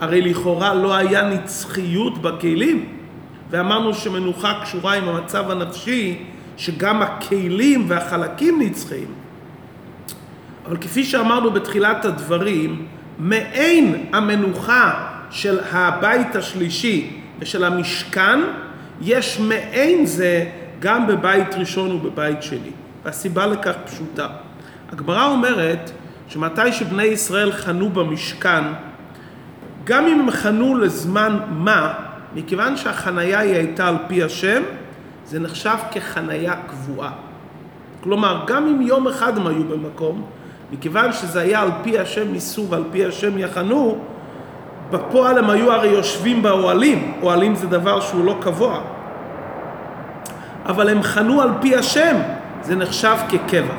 הרי 0.00 0.22
לכאורה 0.22 0.74
לא 0.74 0.94
היה 0.94 1.22
נצחיות 1.22 2.22
בכלים, 2.22 2.88
ואמרנו 3.50 3.94
שמנוחה 3.94 4.60
קשורה 4.62 4.94
עם 4.94 5.08
המצב 5.08 5.50
הנפשי, 5.50 6.18
שגם 6.56 7.02
הכלים 7.02 7.84
והחלקים 7.88 8.62
נצחיים. 8.62 9.08
אבל 10.66 10.76
כפי 10.76 11.04
שאמרנו 11.04 11.50
בתחילת 11.50 12.04
הדברים, 12.04 12.86
מעין 13.18 14.06
המנוחה 14.12 15.06
של 15.30 15.58
הבית 15.72 16.36
השלישי 16.36 17.10
ושל 17.38 17.64
המשכן, 17.64 18.40
יש 19.00 19.40
מעין 19.40 20.06
זה 20.06 20.46
גם 20.78 21.06
בבית 21.06 21.54
ראשון 21.54 21.92
ובבית 21.92 22.42
שני. 22.42 22.70
והסיבה 23.04 23.46
לכך 23.46 23.74
פשוטה. 23.84 24.26
הגמרא 24.92 25.26
אומרת 25.26 25.90
שמתי 26.28 26.72
שבני 26.72 27.04
ישראל 27.04 27.52
חנו 27.52 27.88
במשכן, 27.88 28.64
גם 29.84 30.06
אם 30.06 30.30
חנו 30.30 30.74
לזמן 30.74 31.38
מה, 31.50 31.92
מכיוון 32.34 32.76
שהחנייה 32.76 33.38
היא 33.38 33.54
הייתה 33.54 33.88
על 33.88 33.96
פי 34.08 34.22
השם, 34.22 34.62
זה 35.26 35.40
נחשב 35.40 35.76
כחנייה 35.92 36.54
קבועה. 36.66 37.10
כלומר, 38.02 38.44
גם 38.46 38.66
אם 38.66 38.82
יום 38.82 39.08
אחד 39.08 39.38
הם 39.38 39.46
היו 39.46 39.64
במקום, 39.64 40.22
מכיוון 40.72 41.12
שזה 41.12 41.40
היה 41.40 41.62
על 41.62 41.70
פי 41.82 41.98
השם 41.98 42.32
ניסו 42.32 42.66
ועל 42.68 42.84
פי 42.92 43.04
השם 43.04 43.38
יחנו, 43.38 43.98
בפועל 44.90 45.38
הם 45.38 45.50
היו 45.50 45.72
הרי 45.72 45.88
יושבים 45.88 46.42
באוהלים, 46.42 47.14
אוהלים 47.22 47.54
זה 47.54 47.66
דבר 47.66 48.00
שהוא 48.00 48.24
לא 48.24 48.36
קבוע. 48.40 48.80
אבל 50.66 50.88
הם 50.88 51.02
חנו 51.02 51.42
על 51.42 51.50
פי 51.60 51.76
השם, 51.76 52.16
זה 52.62 52.76
נחשב 52.76 53.16
כקבע. 53.28 53.74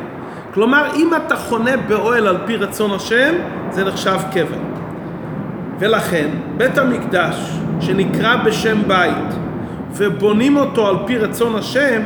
כלומר, 0.53 0.95
אם 0.95 1.09
אתה 1.15 1.35
חונה 1.35 1.77
באוהל 1.77 2.27
על 2.27 2.37
פי 2.45 2.57
רצון 2.57 2.91
השם, 2.91 3.35
זה 3.71 3.83
נחשב 3.83 4.17
קבע. 4.33 4.70
ולכן, 5.81 6.29
בית 6.57 6.77
המקדש, 6.77 7.35
שנקרא 7.79 8.35
בשם 8.35 8.81
בית, 8.87 9.33
ובונים 9.93 10.57
אותו 10.57 10.87
על 10.87 10.95
פי 11.05 11.17
רצון 11.17 11.55
השם, 11.55 12.01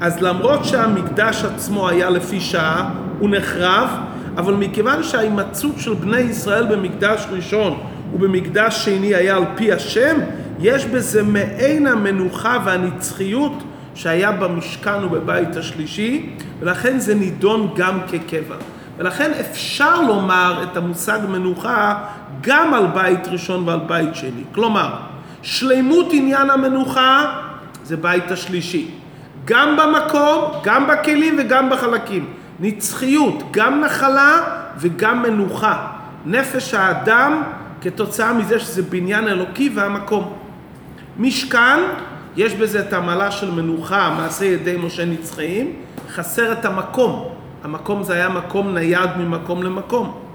אז 0.00 0.22
למרות 0.22 0.64
שהמקדש 0.64 1.44
עצמו 1.44 1.88
היה 1.88 2.10
לפי 2.10 2.40
שעה, 2.40 2.90
הוא 3.18 3.30
נחרב, 3.30 3.88
אבל 4.36 4.54
מכיוון 4.54 5.02
שההימצאות 5.02 5.78
של 5.78 5.94
בני 5.94 6.18
ישראל 6.18 6.66
במקדש 6.66 7.26
ראשון 7.30 7.78
ובמקדש 8.14 8.84
שני 8.84 9.14
היה 9.14 9.36
על 9.36 9.44
פי 9.54 9.72
השם, 9.72 10.16
יש 10.60 10.86
בזה 10.86 11.22
מעין 11.22 11.86
המנוחה 11.86 12.58
והנצחיות 12.64 13.62
שהיה 13.94 14.32
במשכן 14.32 15.04
ובבית 15.04 15.56
השלישי, 15.56 16.30
ולכן 16.60 16.98
זה 16.98 17.14
נידון 17.14 17.74
גם 17.76 17.98
כקבע. 18.08 18.56
ולכן 18.98 19.30
אפשר 19.40 20.00
לומר 20.00 20.62
את 20.62 20.76
המושג 20.76 21.18
מנוחה 21.28 22.04
גם 22.46 22.74
על 22.74 22.86
בית 22.86 23.28
ראשון 23.28 23.68
ועל 23.68 23.80
בית 23.86 24.14
שני. 24.14 24.44
כלומר, 24.54 24.94
שלימות 25.42 26.06
עניין 26.12 26.50
המנוחה 26.50 27.40
זה 27.84 27.96
בית 27.96 28.30
השלישי. 28.30 28.90
גם 29.44 29.76
במקום, 29.76 30.60
גם 30.64 30.86
בכלים 30.86 31.36
וגם 31.38 31.70
בחלקים. 31.70 32.26
נצחיות, 32.60 33.42
גם 33.50 33.80
נחלה 33.80 34.40
וגם 34.78 35.22
מנוחה. 35.22 35.86
נפש 36.26 36.74
האדם 36.74 37.42
כתוצאה 37.80 38.32
מזה 38.32 38.60
שזה 38.60 38.82
בניין 38.82 39.28
אלוקי 39.28 39.70
והמקום. 39.74 40.32
משכן, 41.18 41.78
יש 42.36 42.54
בזה 42.54 42.80
את 42.80 42.92
המעלה 42.92 43.30
של 43.30 43.50
מנוחה, 43.50 44.14
מעשה 44.16 44.44
ידי 44.44 44.76
משה 44.76 45.04
נצחיים, 45.04 45.72
חסר 46.10 46.52
את 46.52 46.64
המקום. 46.64 47.28
המקום 47.64 48.02
זה 48.02 48.12
היה 48.12 48.28
מקום 48.28 48.74
נייד 48.74 49.10
ממקום 49.18 49.62
למקום. 49.62 50.25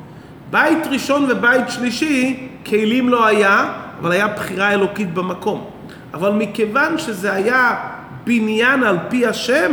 בית 0.52 0.88
ראשון 0.88 1.32
ובית 1.32 1.70
שלישי, 1.70 2.48
כלים 2.66 3.10
לא 3.10 3.26
היה, 3.26 3.74
אבל 4.02 4.12
היה 4.12 4.28
בחירה 4.28 4.74
אלוקית 4.74 5.14
במקום. 5.14 5.70
אבל 6.14 6.32
מכיוון 6.32 6.98
שזה 6.98 7.34
היה 7.34 7.76
בניין 8.24 8.84
על 8.84 8.98
פי 9.10 9.26
השם, 9.26 9.72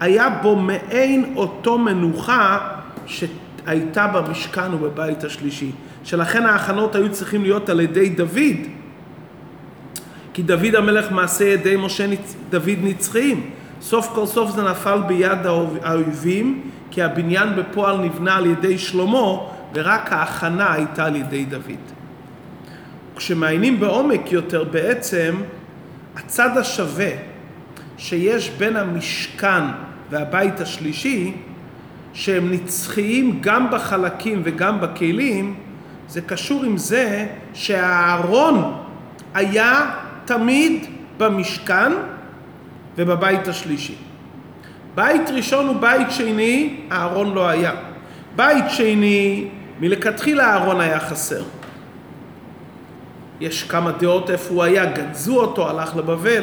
היה 0.00 0.28
בו 0.28 0.56
מעין 0.56 1.32
אותו 1.36 1.78
מנוחה 1.78 2.58
שהייתה 3.06 4.06
במשכן 4.06 4.74
ובבית 4.74 5.24
השלישי. 5.24 5.70
שלכן 6.04 6.46
ההכנות 6.46 6.94
היו 6.94 7.12
צריכים 7.12 7.42
להיות 7.42 7.68
על 7.68 7.80
ידי 7.80 8.08
דוד, 8.08 8.58
כי 10.32 10.42
דוד 10.42 10.74
המלך 10.74 11.12
מעשה 11.12 11.44
ידי 11.44 11.76
משה 11.76 12.06
דוד 12.50 12.78
נצחיים. 12.82 13.50
סוף 13.80 14.08
כל 14.14 14.26
סוף 14.26 14.50
זה 14.50 14.62
נפל 14.62 14.98
ביד 15.06 15.46
האויבים, 15.82 16.62
כי 16.90 17.02
הבניין 17.02 17.48
בפועל 17.56 17.96
נבנה 17.96 18.36
על 18.36 18.46
ידי 18.46 18.78
שלמה, 18.78 19.38
ורק 19.74 20.12
ההכנה 20.12 20.72
הייתה 20.72 21.04
על 21.04 21.16
ידי 21.16 21.44
דוד. 21.44 21.84
כשמעיינים 23.16 23.80
בעומק 23.80 24.32
יותר 24.32 24.64
בעצם, 24.64 25.34
הצד 26.16 26.56
השווה 26.56 27.10
שיש 27.98 28.50
בין 28.50 28.76
המשכן 28.76 29.62
והבית 30.10 30.60
השלישי, 30.60 31.32
שהם 32.12 32.52
נצחיים 32.52 33.38
גם 33.40 33.70
בחלקים 33.70 34.40
וגם 34.44 34.80
בכלים, 34.80 35.54
זה 36.08 36.20
קשור 36.20 36.64
עם 36.64 36.76
זה 36.76 37.26
שהארון 37.54 38.74
היה 39.34 39.90
תמיד 40.24 40.86
במשכן 41.18 41.92
ובבית 42.96 43.48
השלישי. 43.48 43.94
בית 44.94 45.30
ראשון 45.30 45.68
ובית 45.68 46.10
שני, 46.10 46.76
הארון 46.90 47.34
לא 47.34 47.48
היה. 47.48 47.72
בית 48.36 48.64
שני, 48.68 49.48
מלכתחילה 49.80 50.46
הארון 50.46 50.80
היה 50.80 51.00
חסר. 51.00 51.42
יש 53.40 53.62
כמה 53.62 53.92
דעות 53.92 54.30
איפה 54.30 54.54
הוא 54.54 54.62
היה, 54.62 54.84
גנזו 54.84 55.40
אותו, 55.40 55.68
הלך 55.70 55.96
לבבל. 55.96 56.42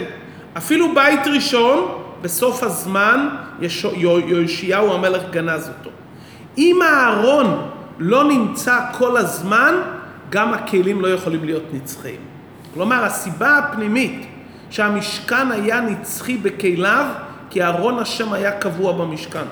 אפילו 0.57 0.95
בית 0.95 1.27
ראשון, 1.27 2.01
בסוף 2.21 2.63
הזמן, 2.63 3.29
יאשיהו 3.61 4.93
המלך 4.93 5.21
גנז 5.31 5.71
אותו. 5.79 5.89
אם 6.57 6.79
הארון 6.81 7.69
לא 7.99 8.23
נמצא 8.23 8.79
כל 8.97 9.17
הזמן, 9.17 9.75
גם 10.29 10.53
הכלים 10.53 11.01
לא 11.01 11.07
יכולים 11.07 11.45
להיות 11.45 11.63
נצחיים. 11.73 12.19
כלומר, 12.73 13.03
הסיבה 13.03 13.57
הפנימית 13.57 14.25
שהמשכן 14.69 15.51
היה 15.51 15.81
נצחי 15.81 16.37
בכליו, 16.37 17.05
כי 17.49 17.63
ארון 17.63 17.99
השם 17.99 18.33
היה 18.33 18.51
קבוע 18.51 18.91
במשכן. 18.91 19.45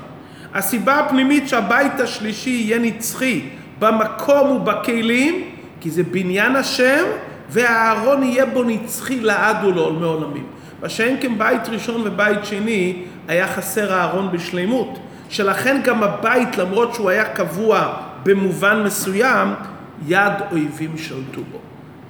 הסיבה 0.54 1.00
הפנימית 1.00 1.50
שהבית 1.50 2.00
השלישי 2.00 2.50
יהיה 2.50 2.80
נצחי 2.80 3.50
במקום 3.80 4.52
ובכלים, 4.52 5.44
כי 5.82 5.92
זה 5.92 6.04
בניין 6.04 6.56
השם, 6.56 7.04
והארון 7.50 8.24
יהיה 8.24 8.46
בו 8.46 8.64
נצחי 8.64 9.20
לעד 9.20 9.64
ולעולמי 9.66 10.06
עולמים. 10.06 10.46
מה 10.82 10.90
שאין 10.90 11.18
כן 11.22 11.38
בית 11.38 11.70
ראשון 11.70 12.02
ובית 12.06 12.46
שני, 12.46 13.04
היה 13.28 13.48
חסר 13.48 13.94
הארון 13.94 14.32
בשלמות. 14.32 15.00
שלכן 15.30 15.82
גם 15.84 16.04
הבית, 16.04 16.58
למרות 16.58 16.94
שהוא 16.94 17.10
היה 17.10 17.26
קבוע 17.26 17.94
במובן 18.24 18.84
מסוים, 18.84 19.48
יד 20.08 20.34
אויבים 20.52 20.98
שלטו 20.98 21.42
בו. 21.52 21.58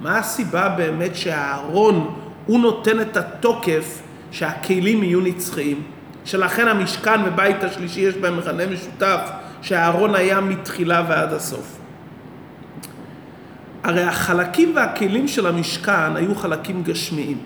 מה 0.00 0.18
הסיבה 0.18 0.68
באמת 0.68 1.16
שהארון 1.16 2.14
הוא 2.46 2.60
נותן 2.60 3.00
את 3.00 3.16
התוקף 3.16 4.02
שהכלים 4.30 5.02
יהיו 5.02 5.20
נצחיים? 5.20 5.82
שלכן 6.24 6.68
המשכן 6.68 7.20
ובית 7.24 7.64
השלישי 7.64 8.00
יש 8.00 8.14
בהם 8.14 8.38
מכנה 8.38 8.66
משותף 8.66 9.20
שהארון 9.64 10.14
היה 10.14 10.40
מתחילה 10.40 11.04
ועד 11.08 11.32
הסוף. 11.32 11.78
הרי 13.82 14.02
החלקים 14.02 14.72
והכלים 14.76 15.28
של 15.28 15.46
המשכן 15.46 16.16
היו 16.16 16.34
חלקים 16.34 16.82
גשמיים. 16.82 17.38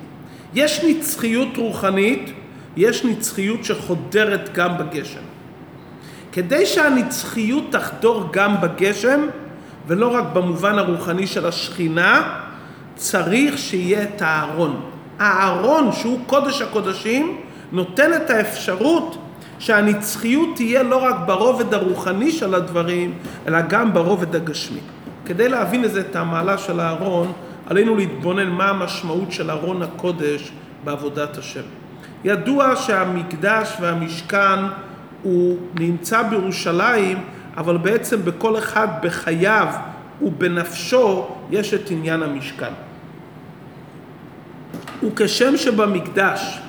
יש 0.54 0.84
נצחיות 0.84 1.56
רוחנית, 1.56 2.32
יש 2.76 3.04
נצחיות 3.04 3.64
שחודרת 3.64 4.50
גם 4.54 4.78
בגשם. 4.78 5.20
כדי 6.32 6.66
שהנצחיות 6.66 7.64
תחדור 7.70 8.24
גם 8.32 8.60
בגשם, 8.60 9.20
ולא 9.86 10.14
רק 10.14 10.24
במובן 10.32 10.78
הרוחני 10.78 11.26
של 11.26 11.46
השכינה, 11.46 12.38
צריך 12.94 13.58
שיהיה 13.58 14.02
את 14.02 14.22
הארון. 14.22 14.80
הארון, 15.18 15.92
שהוא 15.92 16.20
קודש 16.26 16.62
הקודשים, 16.62 17.40
נותן 17.72 18.14
את 18.14 18.30
האפשרות 18.30 19.27
שהנצחיות 19.58 20.48
תהיה 20.56 20.82
לא 20.82 20.96
רק 20.96 21.16
ברובד 21.26 21.74
הרוחני 21.74 22.32
של 22.32 22.54
הדברים, 22.54 23.14
אלא 23.46 23.60
גם 23.60 23.94
ברובד 23.94 24.36
הגשמי. 24.36 24.80
כדי 25.26 25.48
להבין 25.48 25.82
לזה 25.82 26.00
את 26.00 26.16
המעלה 26.16 26.58
של 26.58 26.80
הארון, 26.80 27.32
עלינו 27.66 27.96
להתבונן 27.96 28.48
מה 28.48 28.68
המשמעות 28.68 29.32
של 29.32 29.50
ארון 29.50 29.82
הקודש 29.82 30.52
בעבודת 30.84 31.38
השם. 31.38 31.62
ידוע 32.24 32.76
שהמקדש 32.76 33.76
והמשכן 33.80 34.58
הוא 35.22 35.56
נמצא 35.78 36.22
בירושלים, 36.22 37.18
אבל 37.56 37.76
בעצם 37.76 38.24
בכל 38.24 38.58
אחד 38.58 38.88
בחייו 39.02 39.66
ובנפשו 40.22 41.26
יש 41.50 41.74
את 41.74 41.90
עניין 41.90 42.22
המשכן. 42.22 42.72
וכשם 45.02 45.56
שבמקדש 45.56 46.60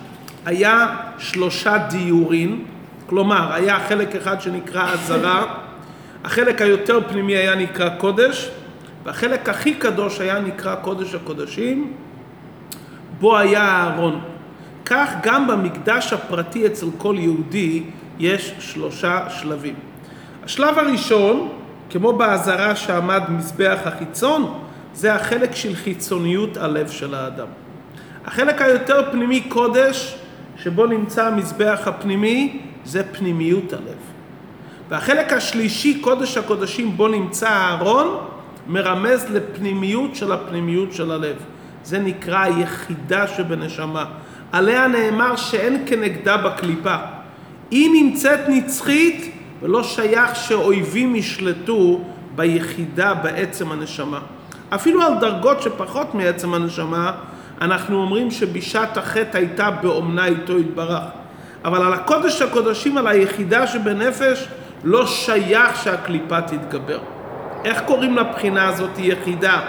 היה 0.45 0.95
שלושה 1.17 1.78
דיורים, 1.78 2.65
כלומר 3.10 3.54
היה 3.54 3.80
חלק 3.88 4.15
אחד 4.15 4.41
שנקרא 4.41 4.93
עזרה, 4.93 5.56
החלק 6.24 6.62
היותר 6.62 7.00
פנימי 7.10 7.36
היה 7.36 7.56
נקרא 7.56 7.89
קודש, 7.89 8.50
והחלק 9.04 9.50
הכי 9.50 9.74
קדוש 9.74 10.22
היה 10.22 10.39
נקרא 10.39 10.76
קודש 10.76 11.15
הקודשים, 11.15 11.93
בו 13.19 13.38
היה 13.38 13.63
הארון. 13.63 14.22
כך 14.86 15.13
גם 15.24 15.48
במקדש 15.48 16.13
הפרטי 16.13 16.65
אצל 16.67 16.86
כל 16.98 17.15
יהודי 17.19 17.84
יש 18.19 18.54
שלושה 18.60 19.30
שלבים. 19.30 19.76
השלב 20.43 20.80
הראשון, 20.80 21.50
כמו 21.89 22.13
באזהרה 22.13 22.76
שעמד 22.76 23.24
מזבח 23.30 23.80
החיצון, 23.86 24.60
זה 24.93 25.15
החלק 25.15 25.56
של 25.56 25.76
חיצוניות 25.76 26.58
הלב 26.58 26.89
של 26.89 27.13
האדם. 27.13 27.48
החלק 28.26 28.62
היותר 28.62 29.12
פנימי 29.12 29.41
קודש, 29.41 30.15
שבו 30.58 30.86
נמצא 30.86 31.28
המזבח 31.28 31.80
הפנימי, 31.86 32.69
זה 32.86 33.04
פנימיות 33.04 33.74
הלב. 33.74 33.98
והחלק 34.89 35.34
השלישי, 35.34 36.00
קודש 36.02 36.38
הקודשים, 36.38 36.98
בו 36.98 37.08
נמצא 37.08 37.50
הארון, 37.50 38.18
מרמז 38.68 39.26
לפנימיות 39.30 40.15
של 40.15 40.32
הפנימיות 40.32 40.94
של 40.94 41.12
הלב. 41.12 41.36
זה 41.84 42.00
נקרא 42.00 42.39
היחידה 42.39 43.28
שבנשמה. 43.28 44.06
עליה 44.52 44.88
נאמר 44.88 45.36
שאין 45.36 45.84
כנגדה 45.86 46.38
בקליפה. 46.38 46.96
היא 47.72 48.04
נמצאת 48.04 48.39
נצחית 48.48 49.36
ולא 49.62 49.84
שייך 49.84 50.36
שאויבים 50.36 51.15
ישלטו 51.15 52.02
ביחידה 52.36 53.13
בעצם 53.13 53.72
הנשמה. 53.72 54.20
אפילו 54.70 55.02
על 55.02 55.13
דרגות 55.20 55.62
שפחות 55.62 56.15
מעצם 56.15 56.54
הנשמה, 56.54 57.12
אנחנו 57.62 58.02
אומרים 58.02 58.32
שבשעת 58.32 58.98
החטא 58.98 59.38
הייתה 59.38 59.72
באומנה 59.72 60.26
איתו 60.26 60.60
יתברך. 60.60 61.04
אבל 61.65 61.82
על 61.82 61.93
הקודש 61.93 62.41
הקודשים, 62.41 62.98
על 62.98 63.08
היחידה 63.08 63.67
שבנפש, 63.67 64.48
לא 64.84 65.06
שייך 65.06 65.84
שהקליפה 65.84 66.41
תתגבר. 66.41 67.00
איך 67.65 67.82
קוראים 67.86 68.15
לבחינה 68.15 68.67
הזאת 68.67 68.89
יחידה? 68.98 69.60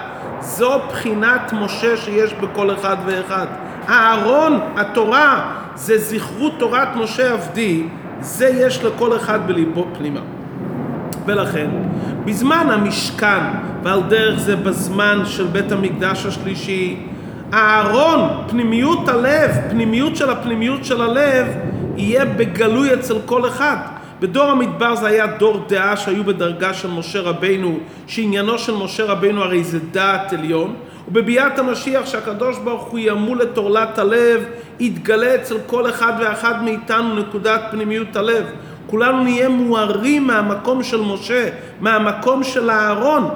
זו 0.40 0.80
בחינת 0.88 1.52
משה 1.52 1.96
שיש 1.96 2.34
בכל 2.34 2.74
אחד 2.74 2.96
ואחד. 3.06 3.46
הארון, 3.86 4.60
התורה, 4.76 5.52
זה 5.74 5.98
זכרות 5.98 6.52
תורת 6.58 6.96
משה 6.96 7.32
עבדי, 7.32 7.82
זה 8.20 8.46
יש 8.46 8.84
לכל 8.84 9.16
אחד 9.16 9.46
בליבו 9.46 9.86
פנימה. 9.98 10.20
ולכן, 11.26 11.70
בזמן 12.24 12.66
המשכן, 12.70 13.40
ועל 13.82 14.02
דרך 14.08 14.40
זה 14.40 14.56
בזמן 14.56 15.22
של 15.24 15.46
בית 15.46 15.72
המקדש 15.72 16.26
השלישי, 16.26 17.06
הארון, 17.52 18.44
פנימיות 18.48 19.08
הלב, 19.08 19.50
פנימיות 19.70 20.16
של 20.16 20.30
הפנימיות 20.30 20.84
של 20.84 21.02
הלב, 21.02 21.46
יהיה 22.00 22.24
בגלוי 22.24 22.94
אצל 22.94 23.16
כל 23.26 23.48
אחד. 23.48 23.76
בדור 24.20 24.44
המדבר 24.44 24.94
זה 24.94 25.06
היה 25.06 25.26
דור 25.26 25.64
דעה 25.68 25.96
שהיו 25.96 26.24
בדרגה 26.24 26.74
של 26.74 26.88
משה 26.88 27.20
רבינו, 27.20 27.78
שעניינו 28.06 28.58
של 28.58 28.74
משה 28.74 29.04
רבינו 29.04 29.42
הרי 29.42 29.64
זה 29.64 29.78
דעת 29.90 30.32
עליון, 30.32 30.74
ובביאת 31.08 31.58
המשיח 31.58 32.06
שהקדוש 32.06 32.58
ברוך 32.58 32.82
הוא 32.82 32.98
ימול 33.02 33.42
את 33.42 33.56
עורלת 33.56 33.98
הלב, 33.98 34.44
יתגלה 34.80 35.34
אצל 35.34 35.56
כל 35.66 35.88
אחד 35.90 36.12
ואחד 36.20 36.64
מאיתנו 36.64 37.14
נקודת 37.14 37.60
פנימיות 37.70 38.16
הלב. 38.16 38.44
כולנו 38.86 39.24
נהיה 39.24 39.48
מוארים 39.48 40.26
מהמקום 40.26 40.82
של 40.82 41.00
משה, 41.00 41.48
מהמקום 41.80 42.44
של 42.44 42.70
אהרון, 42.70 43.28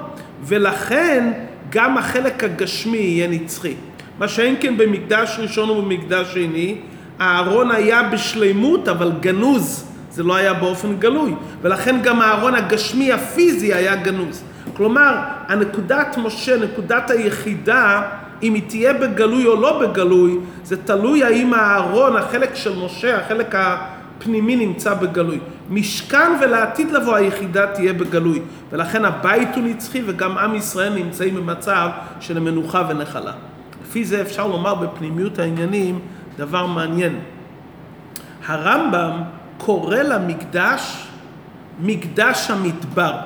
ולכן 0.44 1.32
גם 1.70 1.98
החלק 1.98 2.44
הגשמי 2.44 2.98
יהיה 2.98 3.28
נצחי. 3.28 3.74
מה 4.18 4.28
שאין 4.28 4.54
כן 4.60 4.76
במקדש 4.76 5.36
ראשון 5.42 5.70
ובמקדש 5.70 6.34
שני, 6.34 6.76
אהרון 7.20 7.70
היה 7.70 8.02
בשלימות 8.02 8.88
אבל 8.88 9.12
גנוז, 9.20 9.84
זה 10.10 10.22
לא 10.22 10.36
היה 10.36 10.54
באופן 10.54 10.96
גלוי, 10.96 11.34
ולכן 11.62 12.02
גם 12.02 12.20
הארון 12.20 12.54
הגשמי 12.54 13.12
הפיזי 13.12 13.74
היה 13.74 13.96
גנוז. 13.96 14.42
כלומר, 14.76 15.16
הנקודת 15.48 16.16
משה, 16.16 16.56
נקודת 16.56 17.10
היחידה, 17.10 18.02
אם 18.42 18.54
היא 18.54 18.62
תהיה 18.66 18.92
בגלוי 18.92 19.46
או 19.46 19.60
לא 19.60 19.80
בגלוי, 19.80 20.38
זה 20.64 20.76
תלוי 20.76 21.24
האם 21.24 21.54
הארון, 21.54 22.16
החלק 22.16 22.54
של 22.54 22.78
משה, 22.84 23.20
החלק 23.20 23.54
הפנימי 23.54 24.56
נמצא 24.56 24.94
בגלוי. 24.94 25.38
משכן 25.70 26.32
ולעתיד 26.40 26.92
לבוא 26.92 27.16
היחידה 27.16 27.66
תהיה 27.66 27.92
בגלוי, 27.92 28.40
ולכן 28.72 29.04
הבית 29.04 29.48
הוא 29.56 29.64
נצחי 29.64 30.02
וגם 30.06 30.38
עם 30.38 30.54
ישראל 30.54 30.94
נמצאים 30.94 31.34
במצב 31.34 31.88
של 32.20 32.38
מנוחה 32.38 32.82
ונחלה. 32.88 33.32
לפי 33.82 34.04
זה 34.04 34.20
אפשר 34.20 34.46
לומר 34.46 34.74
בפנימיות 34.74 35.38
העניינים 35.38 35.98
דבר 36.36 36.66
מעניין. 36.66 37.20
הרמב"ם 38.46 39.22
קורא 39.58 39.96
למקדש 39.96 41.06
מקדש 41.80 42.50
המדבר. 42.50 43.16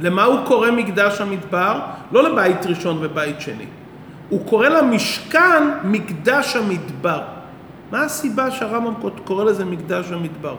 למה 0.00 0.24
הוא 0.24 0.46
קורא 0.46 0.70
מקדש 0.70 1.20
המדבר? 1.20 1.80
לא 2.12 2.22
לבית 2.22 2.66
ראשון 2.66 2.98
ובית 3.00 3.40
שני. 3.40 3.66
הוא 4.28 4.46
קורא 4.46 4.68
למשכן 4.68 5.62
מקדש 5.84 6.56
המדבר. 6.56 7.22
מה 7.90 8.02
הסיבה 8.02 8.50
שהרמב"ם 8.50 9.10
קורא 9.24 9.44
לזה 9.44 9.64
מקדש 9.64 10.12
המדבר? 10.12 10.56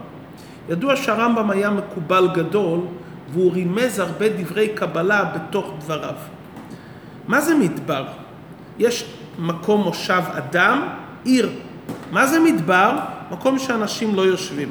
ידוע 0.70 0.96
שהרמב"ם 0.96 1.50
היה 1.50 1.70
מקובל 1.70 2.28
גדול 2.34 2.80
והוא 3.34 3.54
רימז 3.54 4.00
הרבה 4.00 4.30
דברי 4.30 4.70
קבלה 4.70 5.24
בתוך 5.24 5.74
דבריו. 5.80 6.16
מה 7.28 7.42
זה 7.42 7.56
מדבר? 7.56 8.06
יש 8.80 9.06
מקום 9.40 9.84
מושב 9.84 10.22
אדם, 10.38 10.88
עיר. 11.24 11.50
מה 12.12 12.28
זה 12.28 12.40
מדבר? 12.40 13.00
מקום 13.32 13.60
שאנשים 13.60 14.16
לא 14.16 14.22
יושבים. 14.22 14.70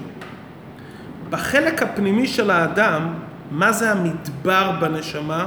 בחלק 1.30 1.82
הפנימי 1.82 2.26
של 2.26 2.50
האדם, 2.50 3.14
מה 3.50 3.72
זה 3.72 3.90
המדבר 3.90 4.70
בנשמה? 4.80 5.46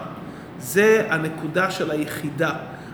זה 0.60 1.08
הנקודה 1.10 1.72
של 1.72 1.92
היחידה, 1.92 2.50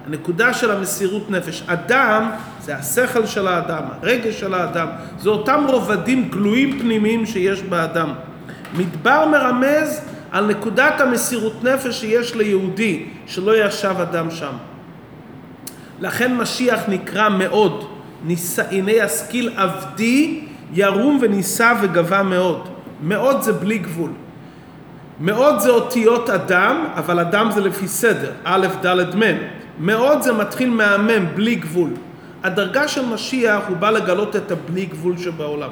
הנקודה 0.07 0.53
של 0.53 0.71
המסירות 0.71 1.31
נפש. 1.31 1.63
אדם 1.67 2.31
זה 2.61 2.75
השכל 2.75 3.25
של 3.25 3.47
האדם, 3.47 3.83
הרגש 4.01 4.39
של 4.39 4.53
האדם, 4.53 4.87
זה 5.19 5.29
אותם 5.29 5.63
רובדים 5.67 6.29
גלויים 6.29 6.79
פנימיים 6.79 7.25
שיש 7.25 7.63
באדם. 7.63 8.13
מדבר 8.77 9.25
מרמז 9.25 10.01
על 10.31 10.45
נקודת 10.47 11.01
המסירות 11.01 11.63
נפש 11.63 11.99
שיש 11.99 12.35
ליהודי, 12.35 13.05
שלא 13.27 13.65
ישב 13.65 13.95
אדם 14.01 14.31
שם. 14.31 14.53
לכן 15.99 16.35
משיח 16.35 16.79
נקרא 16.87 17.29
מאוד, 17.29 17.90
ניסה, 18.25 18.63
הנה 18.71 18.91
ישכיל 18.91 19.49
עבדי 19.55 20.39
ירום 20.73 21.19
ונישא 21.21 21.73
וגבה 21.81 22.23
מאוד. 22.23 22.67
מאוד 23.03 23.41
זה 23.41 23.53
בלי 23.53 23.77
גבול. 23.77 24.11
מאוד 25.19 25.59
זה 25.59 25.69
אותיות 25.69 26.29
אדם, 26.29 26.85
אבל 26.95 27.19
אדם 27.19 27.51
זה 27.51 27.61
לפי 27.61 27.87
סדר, 27.87 28.31
א', 28.43 28.67
ד', 28.85 29.15
מ'. 29.15 29.37
מאוד 29.79 30.21
זה 30.21 30.33
מתחיל 30.33 30.69
מהמם, 30.69 31.25
בלי 31.35 31.55
גבול. 31.55 31.89
הדרגה 32.43 32.87
של 32.87 33.05
משיח 33.05 33.63
הוא 33.67 33.77
בא 33.77 33.89
לגלות 33.89 34.35
את 34.35 34.51
הבלי 34.51 34.85
גבול 34.85 35.17
שבעולם. 35.17 35.69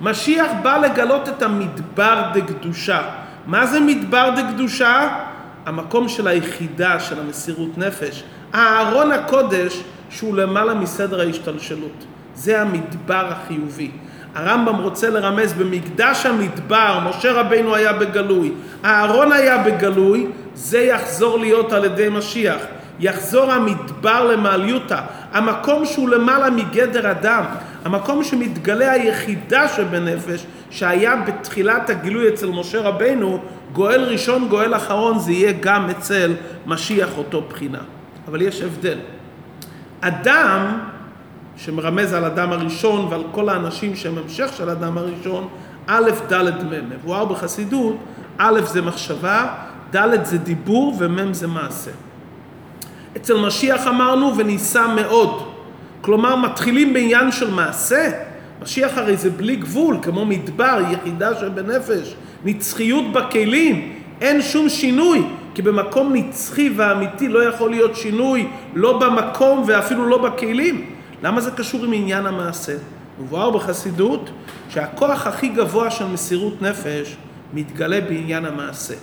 משיח 0.00 0.50
בא 0.62 0.76
לגלות 0.76 1.28
את 1.28 1.42
המדבר 1.42 2.22
דקדושה. 2.34 3.02
מה 3.46 3.66
זה 3.66 3.80
מדבר 3.80 4.30
דקדושה? 4.36 5.08
המקום 5.66 6.08
של 6.08 6.26
היחידה, 6.26 7.00
של 7.00 7.20
המסירות 7.20 7.78
נפש. 7.78 8.24
הארון 8.52 9.12
הקודש 9.12 9.82
שהוא 10.10 10.36
למעלה 10.36 10.74
מסדר 10.74 11.20
ההשתלשלות. 11.20 12.04
זה 12.34 12.62
המדבר 12.62 13.26
החיובי. 13.30 13.90
הרמב"ם 14.34 14.76
רוצה 14.76 15.10
לרמז 15.10 15.52
במקדש 15.52 16.26
המדבר, 16.26 16.98
משה 17.08 17.32
רבינו 17.32 17.74
היה 17.74 17.92
בגלוי, 17.92 18.52
אהרון 18.84 19.32
היה 19.32 19.58
בגלוי, 19.58 20.26
זה 20.54 20.78
יחזור 20.78 21.38
להיות 21.38 21.72
על 21.72 21.84
ידי 21.84 22.08
משיח. 22.08 22.60
יחזור 23.00 23.52
המדבר 23.52 24.32
למעליותה, 24.32 25.00
המקום 25.32 25.86
שהוא 25.86 26.08
למעלה 26.08 26.50
מגדר 26.50 27.10
אדם, 27.10 27.44
המקום 27.84 28.24
שמתגלה 28.24 28.92
היחידה 28.92 29.68
שבנפש, 29.68 30.46
שהיה 30.70 31.16
בתחילת 31.16 31.90
הגילוי 31.90 32.28
אצל 32.28 32.46
משה 32.46 32.80
רבינו, 32.80 33.40
גואל 33.72 34.00
ראשון, 34.00 34.48
גואל 34.48 34.74
אחרון, 34.74 35.18
זה 35.18 35.32
יהיה 35.32 35.52
גם 35.60 35.90
אצל 35.90 36.32
משיח 36.66 37.18
אותו 37.18 37.42
בחינה. 37.50 37.80
אבל 38.28 38.42
יש 38.42 38.62
הבדל. 38.62 38.98
אדם 40.00 40.78
שמרמז 41.56 42.12
על 42.12 42.24
אדם 42.24 42.52
הראשון 42.52 43.06
ועל 43.10 43.22
כל 43.32 43.48
האנשים 43.48 43.96
שהם 43.96 44.18
המשך 44.18 44.50
של 44.56 44.70
אדם 44.70 44.98
הראשון, 44.98 45.48
א', 45.86 46.10
ד', 46.32 46.64
מ'. 46.64 46.90
מבואר 46.90 47.24
בחסידות, 47.24 47.96
א' 48.38 48.60
זה 48.64 48.82
מחשבה, 48.82 49.54
ד' 49.96 50.24
זה 50.24 50.38
דיבור 50.38 50.96
ומ' 50.98 51.34
זה 51.34 51.46
מעשה. 51.46 51.90
אצל 53.16 53.36
משיח 53.36 53.86
אמרנו 53.86 54.36
ונישא 54.36 54.86
מאוד. 54.96 55.48
כלומר, 56.00 56.36
מתחילים 56.36 56.92
בעניין 56.92 57.32
של 57.32 57.50
מעשה. 57.50 58.10
משיח 58.62 58.98
הרי 58.98 59.16
זה 59.16 59.30
בלי 59.30 59.56
גבול, 59.56 59.96
כמו 60.02 60.26
מדבר, 60.26 60.78
יחידה 60.90 61.34
שבנפש, 61.34 62.14
נצחיות 62.44 63.12
בכלים, 63.12 63.92
אין 64.20 64.42
שום 64.42 64.68
שינוי, 64.68 65.26
כי 65.54 65.62
במקום 65.62 66.12
נצחי 66.12 66.70
ואמיתי 66.76 67.28
לא 67.28 67.44
יכול 67.44 67.70
להיות 67.70 67.96
שינוי, 67.96 68.48
לא 68.74 68.98
במקום 68.98 69.64
ואפילו 69.66 70.06
לא 70.06 70.18
בכלים. 70.18 70.90
למה 71.22 71.40
זה 71.40 71.50
קשור 71.50 71.84
עם 71.84 71.92
עניין 71.92 72.26
המעשה? 72.26 72.72
מבואר 73.20 73.50
בחסידות 73.50 74.30
שהכוח 74.68 75.26
הכי 75.26 75.48
גבוה 75.48 75.90
של 75.90 76.06
מסירות 76.06 76.62
נפש 76.62 77.16
מתגלה 77.54 78.00
בעניין 78.00 78.44
המעשה. 78.44 78.94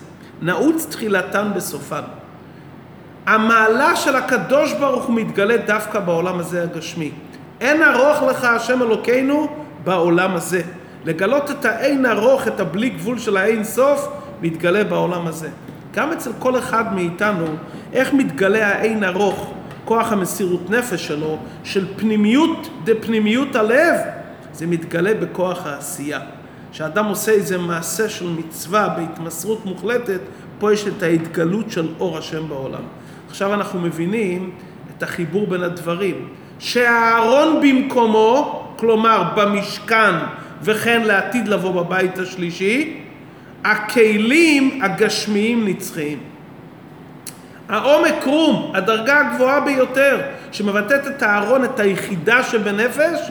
נעוץ 0.42 0.86
תחילתן 0.90 1.50
בסופן. 1.54 2.00
המעלה 3.26 3.96
של 3.96 4.16
הקדוש 4.16 4.72
ברוך 4.72 5.04
הוא 5.04 5.14
מתגלה 5.14 5.56
דווקא 5.56 6.00
בעולם 6.00 6.38
הזה 6.38 6.62
הגשמי. 6.62 7.10
אין 7.60 7.82
ארוך 7.82 8.22
לך 8.22 8.44
השם 8.44 8.82
אלוקינו 8.82 9.48
בעולם 9.84 10.34
הזה. 10.34 10.62
לגלות 11.04 11.50
את 11.50 11.64
האין 11.64 12.06
ארוך, 12.06 12.48
את 12.48 12.60
הבלי 12.60 12.88
גבול 12.88 13.18
של 13.18 13.36
האין 13.36 13.64
סוף, 13.64 14.08
מתגלה 14.42 14.84
בעולם 14.84 15.26
הזה. 15.26 15.48
גם 15.94 16.12
אצל 16.12 16.30
כל 16.38 16.58
אחד 16.58 16.94
מאיתנו, 16.94 17.46
איך 17.92 18.14
מתגלה 18.14 18.68
האין 18.68 19.04
ארוך, 19.04 19.52
כוח 19.84 20.12
המסירות 20.12 20.70
נפש 20.70 21.06
שלו, 21.06 21.38
של 21.64 21.86
פנימיות 21.96 22.68
דפנימיות 22.84 23.56
הלב, 23.56 23.96
זה 24.52 24.66
מתגלה 24.66 25.14
בכוח 25.14 25.66
העשייה. 25.66 26.20
כשאדם 26.72 27.04
עושה 27.04 27.32
איזה 27.32 27.58
מעשה 27.58 28.08
של 28.08 28.28
מצווה 28.28 28.88
בהתמסרות 28.88 29.66
מוחלטת, 29.66 30.20
פה 30.58 30.72
יש 30.72 30.86
את 30.88 31.02
ההתגלות 31.02 31.70
של 31.70 31.88
אור 32.00 32.18
השם 32.18 32.48
בעולם. 32.48 32.82
עכשיו 33.28 33.54
אנחנו 33.54 33.80
מבינים 33.80 34.50
את 34.96 35.02
החיבור 35.02 35.46
בין 35.46 35.62
הדברים. 35.62 36.28
שהארון 36.58 37.60
במקומו, 37.62 38.64
כלומר 38.76 39.22
במשכן 39.36 40.14
וכן 40.62 41.02
לעתיד 41.04 41.48
לבוא 41.48 41.82
בבית 41.82 42.18
השלישי, 42.18 43.00
הכלים 43.70 44.80
הגשמיים 44.82 45.68
נצחיים. 45.68 46.18
העומק 47.68 48.24
רום, 48.24 48.72
הדרגה 48.74 49.20
הגבוהה 49.20 49.60
ביותר, 49.60 50.20
שמבטאת 50.52 51.06
את 51.06 51.22
הארון, 51.22 51.64
את 51.64 51.80
היחידה 51.80 52.42
שבנפש, 52.42 53.30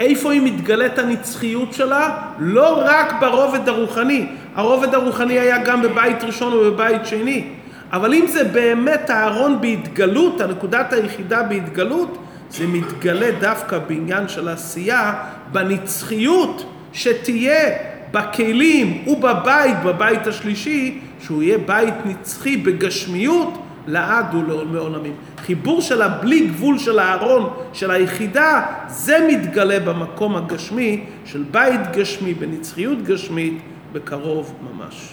איפה 0.00 0.32
היא 0.32 0.42
מתגלית 0.42 0.98
הנצחיות 0.98 1.72
שלה? 1.72 2.16
לא 2.38 2.82
רק 2.84 3.14
ברובד 3.20 3.68
הרוחני. 3.68 4.26
הרובד 4.54 4.94
הרוחני 4.94 5.38
היה 5.38 5.64
גם 5.64 5.82
בבית 5.82 6.24
ראשון 6.24 6.52
ובבית 6.52 7.06
שני. 7.06 7.44
אבל 7.92 8.14
אם 8.14 8.26
זה 8.26 8.44
באמת 8.44 9.10
הארון 9.10 9.60
בהתגלות, 9.60 10.40
הנקודת 10.40 10.92
היחידה 10.92 11.42
בהתגלות, 11.42 12.18
זה 12.50 12.66
מתגלה 12.66 13.30
דווקא 13.40 13.78
בעניין 13.78 14.28
של 14.28 14.48
עשייה, 14.48 15.14
בנצחיות 15.52 16.72
שתהיה 16.92 17.89
בכלים 18.12 19.04
ובבית, 19.06 19.76
בבית 19.84 20.26
השלישי, 20.26 21.00
שהוא 21.20 21.42
יהיה 21.42 21.58
בית 21.58 21.94
נצחי 22.04 22.56
בגשמיות 22.56 23.62
לעד 23.86 24.34
ולעולמים. 24.34 25.12
חיבור 25.38 25.80
של 25.80 26.02
הבלי 26.02 26.46
גבול 26.46 26.78
של 26.78 26.98
הארון, 26.98 27.50
של 27.72 27.90
היחידה, 27.90 28.66
זה 28.88 29.28
מתגלה 29.30 29.80
במקום 29.80 30.36
הגשמי 30.36 31.04
של 31.24 31.44
בית 31.50 31.80
גשמי, 31.92 32.34
בנצחיות 32.34 33.02
גשמית, 33.02 33.58
בקרוב 33.92 34.54
ממש. 34.72 35.12